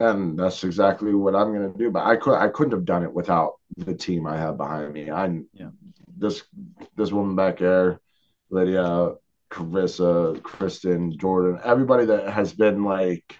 [0.00, 1.90] and that's exactly what I'm going to do.
[1.90, 5.10] But I could I couldn't have done it without the team I have behind me.
[5.10, 5.70] I Yeah.
[6.16, 6.42] this
[6.96, 8.00] this woman back there,
[8.52, 9.14] Lydia,
[9.50, 13.36] Carissa, Kristen, Jordan, everybody that has been like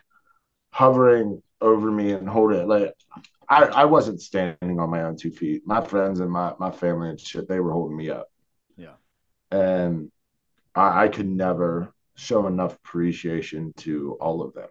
[0.73, 2.95] hovering over me and holding like
[3.49, 5.63] I, I wasn't standing on my own two feet.
[5.67, 8.29] My friends and my my family and shit, they were holding me up.
[8.77, 8.95] Yeah.
[9.51, 10.11] And
[10.75, 14.69] I, I could never show enough appreciation to all of them.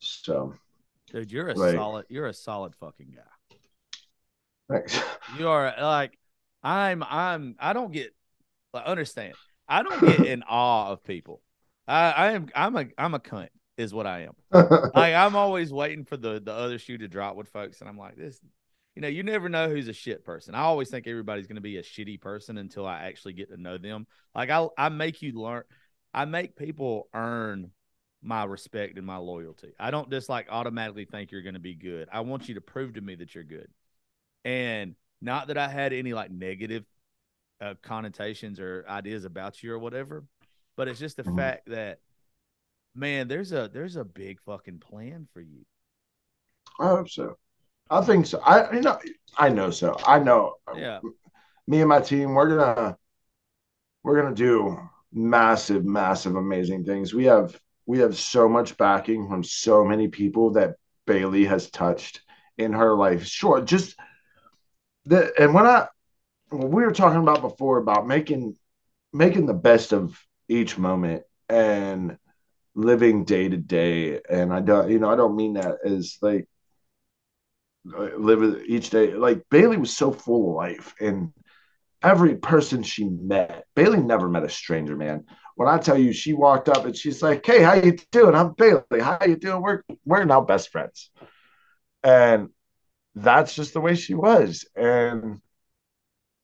[0.00, 0.54] So
[1.12, 3.56] Dude, you're a Like- solid you're a solid fucking guy.
[4.68, 5.00] thanks.
[5.38, 6.18] You are like
[6.64, 8.12] I'm I'm I don't get
[8.72, 9.34] like, understand.
[9.68, 11.42] I don't get in awe of people.
[11.86, 14.34] I, I am I'm a I'm a cunt is what I am.
[14.94, 17.98] Like I'm always waiting for the the other shoe to drop with folks, and I'm
[17.98, 18.40] like this.
[18.96, 20.54] You know, you never know who's a shit person.
[20.54, 23.56] I always think everybody's going to be a shitty person until I actually get to
[23.56, 24.06] know them.
[24.34, 25.62] Like I I make you learn.
[26.12, 27.70] I make people earn
[28.22, 29.72] my respect and my loyalty.
[29.78, 32.08] I don't just like automatically think you're going to be good.
[32.12, 33.68] I want you to prove to me that you're good.
[34.44, 36.84] And not that I had any like negative
[37.60, 40.24] uh, connotations or ideas about you or whatever,
[40.76, 41.36] but it's just the Mhm.
[41.36, 42.00] fact that
[42.94, 45.64] man, there's a there's a big fucking plan for you.
[46.78, 47.36] I hope so.
[47.90, 48.40] I think so.
[48.40, 48.98] I you know
[49.38, 49.96] I know so.
[50.06, 50.56] I know.
[50.76, 51.00] Yeah.
[51.66, 52.96] Me and my team, we're gonna
[54.02, 54.78] we're gonna do
[55.12, 57.14] massive, massive, amazing things.
[57.14, 62.22] We have we have so much backing from so many people that Bailey has touched
[62.58, 63.24] in her life.
[63.24, 63.96] Sure, just
[65.06, 65.88] the and when I
[66.50, 68.56] when we were talking about before about making
[69.12, 72.16] making the best of each moment and
[72.74, 74.20] living day to day.
[74.28, 76.46] And i don't you know i don't mean that as like
[77.96, 79.14] uh, live each day.
[79.14, 81.32] Like bailey was so full of life and
[82.02, 85.24] every person she met bailey never met a stranger man.
[85.56, 88.34] When i tell you she walked up and she's like hey how you doing?
[88.34, 89.00] I'm bailey.
[89.00, 89.62] How you doing?
[89.62, 91.10] We're we're now best friends.
[92.02, 92.50] And
[93.14, 94.66] that's just the way she was.
[94.76, 95.40] And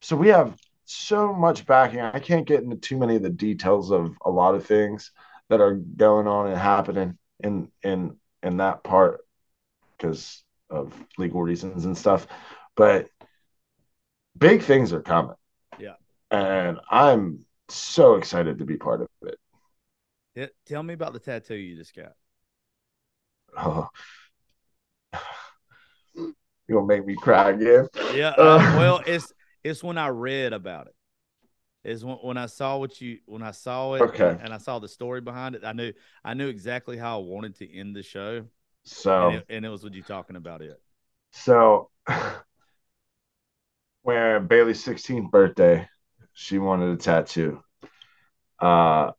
[0.00, 3.90] so we have so much backing i can't get into too many of the details
[3.90, 5.10] of a lot of things
[5.48, 9.20] that are going on and happening in in in that part
[9.96, 12.26] because of legal reasons and stuff
[12.76, 13.08] but
[14.38, 15.34] big things are coming
[15.78, 15.94] Yeah.
[16.30, 19.38] and i'm so excited to be part of it
[20.36, 22.12] Yeah, Tell me about the tattoo you just got.
[23.56, 23.88] oh.
[26.14, 26.34] you
[26.70, 28.30] gonna make me cry again Yeah.
[28.30, 29.32] Uh, well, it's
[29.68, 30.94] it's when I read about it.
[31.84, 34.38] Is when, when I saw what you when I saw it Okay.
[34.38, 35.64] and I saw the story behind it.
[35.64, 35.92] I knew
[36.24, 38.46] I knew exactly how I wanted to end the show,
[38.84, 40.80] so and, it, and it was with you talking about it.
[41.32, 41.90] So
[44.02, 45.88] where Bailey's 16th birthday,
[46.32, 47.62] she wanted a tattoo.
[48.60, 49.12] Uh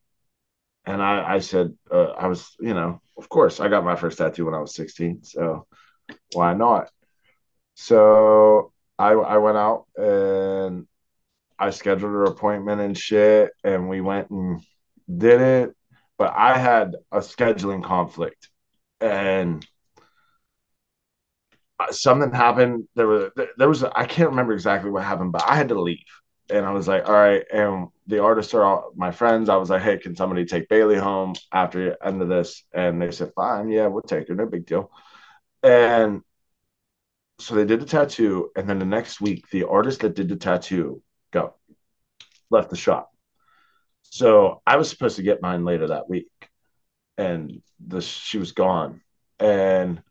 [0.86, 4.18] and I, I said, uh, I was, you know, of course, I got my first
[4.18, 5.22] tattoo when I was 16.
[5.24, 5.66] So
[6.32, 6.90] why not?
[7.74, 10.86] So I, I went out and
[11.58, 13.52] I scheduled her appointment and shit.
[13.64, 14.60] And we went and
[15.16, 15.76] did it.
[16.18, 18.48] But I had a scheduling conflict.
[19.00, 19.66] And
[21.90, 22.88] something happened.
[22.94, 25.98] There was there was I can't remember exactly what happened, but I had to leave,
[26.50, 27.44] and I was like, all right.
[27.52, 29.48] And the artists are all my friends.
[29.48, 32.64] I was like, hey, can somebody take Bailey home after the end of this?
[32.72, 34.90] And they said, fine, yeah, we'll take her, no big deal.
[35.62, 36.22] And
[37.38, 40.36] so they did the tattoo, and then the next week, the artist that did the
[40.36, 41.54] tattoo go
[42.50, 43.10] left the shop.
[44.02, 46.28] So I was supposed to get mine later that week,
[47.16, 49.00] and the she was gone,
[49.38, 50.02] and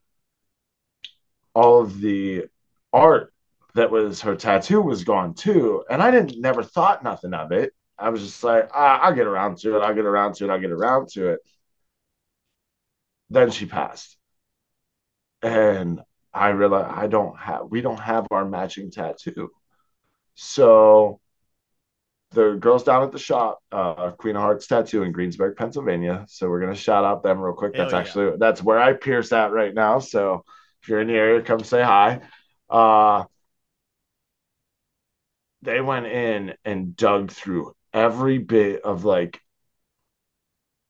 [1.53, 2.45] all of the
[2.93, 3.33] art
[3.75, 5.83] that was her tattoo was gone too.
[5.89, 7.73] And I didn't never thought nothing of it.
[7.97, 9.81] I was just like, ah, I'll get around to it.
[9.81, 10.49] I'll get around to it.
[10.51, 11.39] I'll get around to it.
[13.29, 14.17] then she passed.
[15.41, 16.01] And
[16.37, 19.49] I realized I don't have we don't have our matching tattoo.
[20.35, 21.19] So
[22.31, 26.25] the girls down at the shop, uh, Queen of Hearts Tattoo in Greensburg, Pennsylvania.
[26.27, 27.75] So we're gonna shout out them real quick.
[27.75, 27.99] Hell that's yeah.
[27.99, 29.99] actually that's where I pierce at right now.
[29.99, 30.43] So
[30.81, 32.21] if you're in the area, come say hi.
[32.69, 33.25] Uh,
[35.61, 39.41] they went in and dug through every bit of like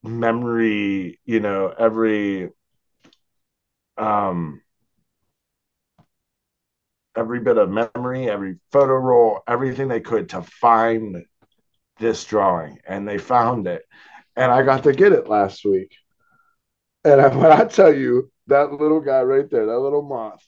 [0.02, 2.50] memory, you know, every
[3.96, 4.60] um
[7.18, 11.24] every bit of memory, every photo roll, everything they could to find
[11.98, 13.82] this drawing, and they found it.
[14.36, 15.96] And I got to get it last week.
[17.04, 20.46] And I, when I tell you that little guy right there, that little moth,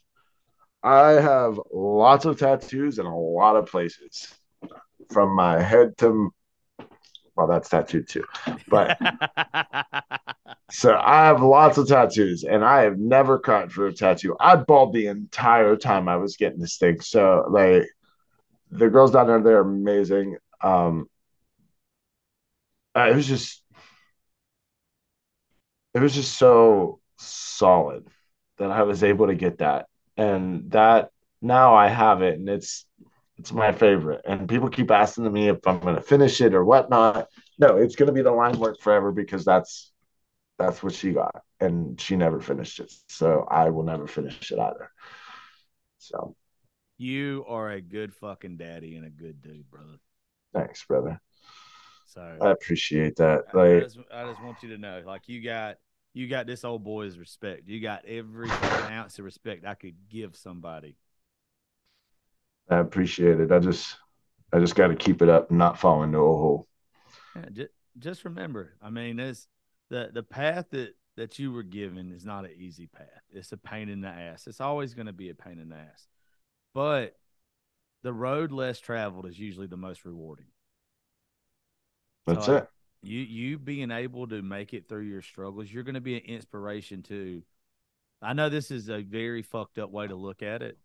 [0.83, 4.33] I have lots of tattoos in a lot of places,
[5.13, 6.33] from my head to
[7.37, 8.25] well, that's tattooed too,
[8.69, 8.99] but
[10.71, 14.37] so I have lots of tattoos, and I have never cried for a tattoo.
[14.41, 17.01] I bawled the entire time I was getting this thing.
[17.01, 17.85] So like,
[18.71, 20.39] the girls down there, they're amazing.
[20.63, 21.09] Um,
[22.97, 23.63] uh, it was just,
[25.95, 28.07] it was just so solid
[28.59, 31.11] that I was able to get that, and that
[31.43, 32.87] now I have it, and it's
[33.39, 34.23] it's my favorite.
[34.27, 37.29] And people keep asking me if I'm going to finish it or whatnot.
[37.59, 39.90] No, it's going to be the line work forever because that's
[40.61, 42.93] that's what she got, and she never finished it.
[43.09, 44.91] So I will never finish it either.
[45.99, 46.37] So
[46.99, 49.99] you are a good fucking daddy and a good dude, brother.
[50.55, 51.21] thanks, brother.
[52.07, 53.45] So I appreciate that.
[53.49, 55.77] I, Like, just, I just want you to know, like you got
[56.13, 57.69] you got this old boy's respect.
[57.69, 58.51] You got every
[58.89, 60.97] ounce of respect I could give somebody.
[62.71, 63.53] I appreciate it.
[63.53, 63.97] I just,
[64.53, 66.69] I just got to keep it up and not fall into a hole.
[67.35, 69.47] Yeah, just, just remember, I mean, this
[69.91, 73.23] the the path that that you were given is not an easy path.
[73.31, 74.47] It's a pain in the ass.
[74.47, 76.07] It's always going to be a pain in the ass.
[76.73, 77.17] But
[78.03, 80.47] the road less traveled is usually the most rewarding.
[82.27, 82.69] That's So, it.
[83.03, 86.25] You you being able to make it through your struggles, you're going to be an
[86.25, 87.43] inspiration to.
[88.23, 90.79] I know this is a very fucked up way to look at it.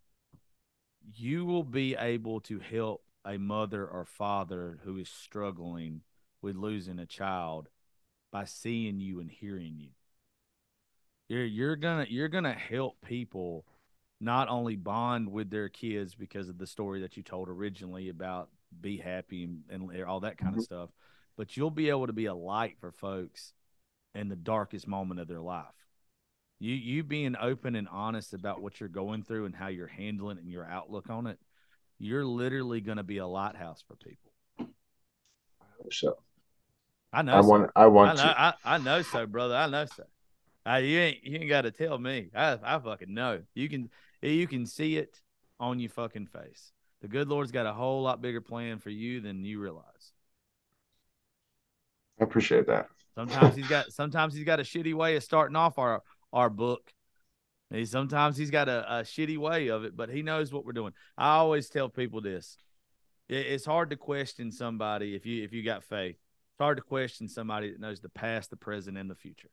[1.13, 6.01] You will be able to help a mother or father who is struggling
[6.41, 7.69] with losing a child
[8.35, 9.91] by seeing you and hearing you.
[11.29, 13.65] You're you're gonna you're gonna help people
[14.19, 18.49] not only bond with their kids because of the story that you told originally about
[18.81, 20.63] be happy and, and all that kind of mm-hmm.
[20.63, 20.89] stuff,
[21.37, 23.53] but you'll be able to be a light for folks
[24.13, 25.63] in the darkest moment of their life.
[26.59, 30.39] You you being open and honest about what you're going through and how you're handling
[30.39, 31.39] it and your outlook on it,
[31.99, 34.73] you're literally going to be a lighthouse for people.
[35.89, 36.17] So
[37.15, 37.35] I know.
[37.37, 37.47] I so.
[37.47, 38.41] want, I I want know, to.
[38.41, 39.55] I, I know so, brother.
[39.55, 40.03] I know so.
[40.67, 42.29] Uh, you ain't you ain't got to tell me.
[42.35, 43.41] I I fucking know.
[43.53, 43.89] You can
[44.21, 45.21] you can see it
[45.59, 46.73] on your fucking face.
[47.01, 50.11] The good Lord's got a whole lot bigger plan for you than you realize.
[52.19, 52.87] I appreciate that.
[53.15, 56.01] Sometimes he's got sometimes he's got a shitty way of starting off our
[56.33, 56.91] our book.
[57.69, 60.73] He sometimes he's got a, a shitty way of it, but he knows what we're
[60.73, 60.93] doing.
[61.17, 62.57] I always tell people this:
[63.29, 66.17] It- it's hard to question somebody if you if you got faith.
[66.55, 69.49] It's hard to question somebody that knows the past, the present, and the future.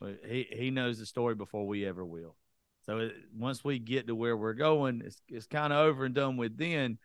[0.00, 2.34] But he he knows the story before we ever will.
[2.86, 6.14] So it, once we get to where we're going, it's it's kind of over and
[6.14, 6.96] done with then.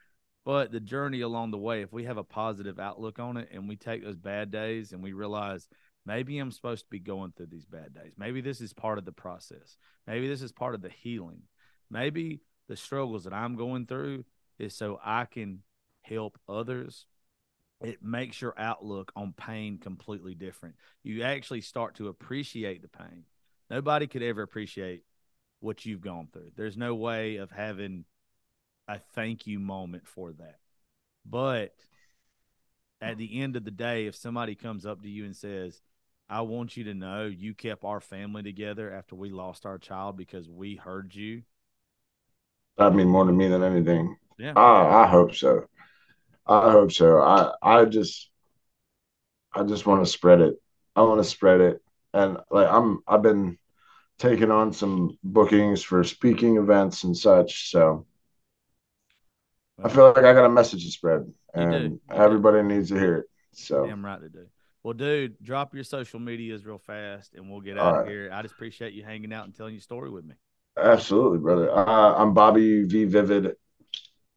[0.46, 3.68] But the journey along the way, if we have a positive outlook on it and
[3.68, 5.68] we take those bad days and we realize
[6.06, 9.04] maybe I'm supposed to be going through these bad days, maybe this is part of
[9.04, 9.76] the process,
[10.08, 11.42] maybe this is part of the healing,
[11.92, 12.40] maybe
[12.70, 14.24] the struggles that I'm going through
[14.58, 15.64] is so I can
[16.04, 17.06] help others.
[17.82, 20.76] It makes your outlook on pain completely different.
[21.04, 23.26] You actually start to appreciate the pain.
[23.70, 25.04] Nobody could ever appreciate
[25.60, 26.52] what you've gone through.
[26.56, 28.06] There's no way of having
[28.88, 30.60] a thank you moment for that.
[31.26, 31.76] But
[33.02, 35.82] at the end of the day, if somebody comes up to you and says,
[36.30, 40.18] I want you to know you kept our family together after we lost our child
[40.18, 41.44] because we heard you.
[42.78, 44.18] That mean more to me than anything.
[44.38, 44.54] Yeah.
[44.56, 45.66] I, I hope so.
[46.48, 47.20] I hope so.
[47.22, 48.30] I, I just,
[49.54, 50.56] I just want to spread it.
[50.96, 51.82] I want to spread it,
[52.14, 53.58] and like I'm, I've been
[54.20, 57.72] taking on some bookings for speaking events and such.
[57.72, 58.06] So
[59.84, 63.18] I feel like I got a message to spread, and You everybody needs to hear
[63.18, 63.26] it.
[63.54, 64.48] So Damn right to do.
[64.84, 68.30] Well, dude, drop your social medias real fast and we'll get out of here.
[68.32, 70.36] I just appreciate you hanging out and telling your story with me.
[70.78, 71.72] absolutely, brother.
[71.72, 73.56] Uh, I'm Bobby V Vivid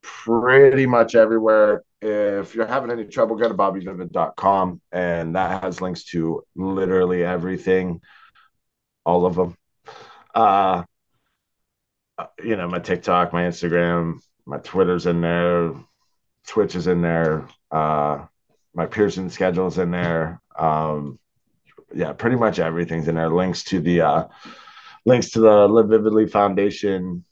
[0.03, 1.84] pretty much everywhere.
[2.01, 8.01] If you're having any trouble, go to bobbyvivid.com and that has links to literally everything,
[9.05, 9.57] all of them.
[10.34, 10.84] Uh,
[12.42, 15.74] you know, my TikTok, my Instagram, my Twitter's in there,
[16.46, 18.24] Twitch is in there, uh,
[18.74, 20.40] my Pearson schedule's in there.
[20.59, 21.18] Um,
[21.94, 23.30] yeah, pretty much everything's in there.
[23.30, 24.28] Links to the uh,
[25.05, 27.24] links to the Live Vividly Foundation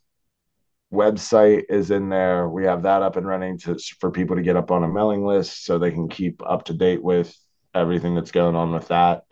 [0.93, 2.49] website is in there.
[2.49, 5.25] We have that up and running to for people to get up on a mailing
[5.25, 7.35] list so they can keep up to date with
[7.75, 9.25] everything that's going on with that.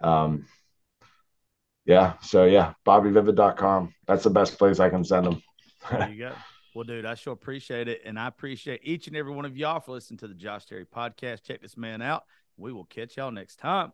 [0.00, 0.46] Um,
[1.84, 3.94] yeah, so yeah, bobbyvivid.com.
[4.06, 5.42] That's the best place I can send them.
[5.90, 6.32] there you go.
[6.74, 8.02] Well, dude, I sure appreciate it.
[8.04, 10.86] And I appreciate each and every one of y'all for listening to the Josh Terry
[10.86, 11.42] podcast.
[11.42, 12.24] Check this man out.
[12.56, 13.92] We will catch y'all next time.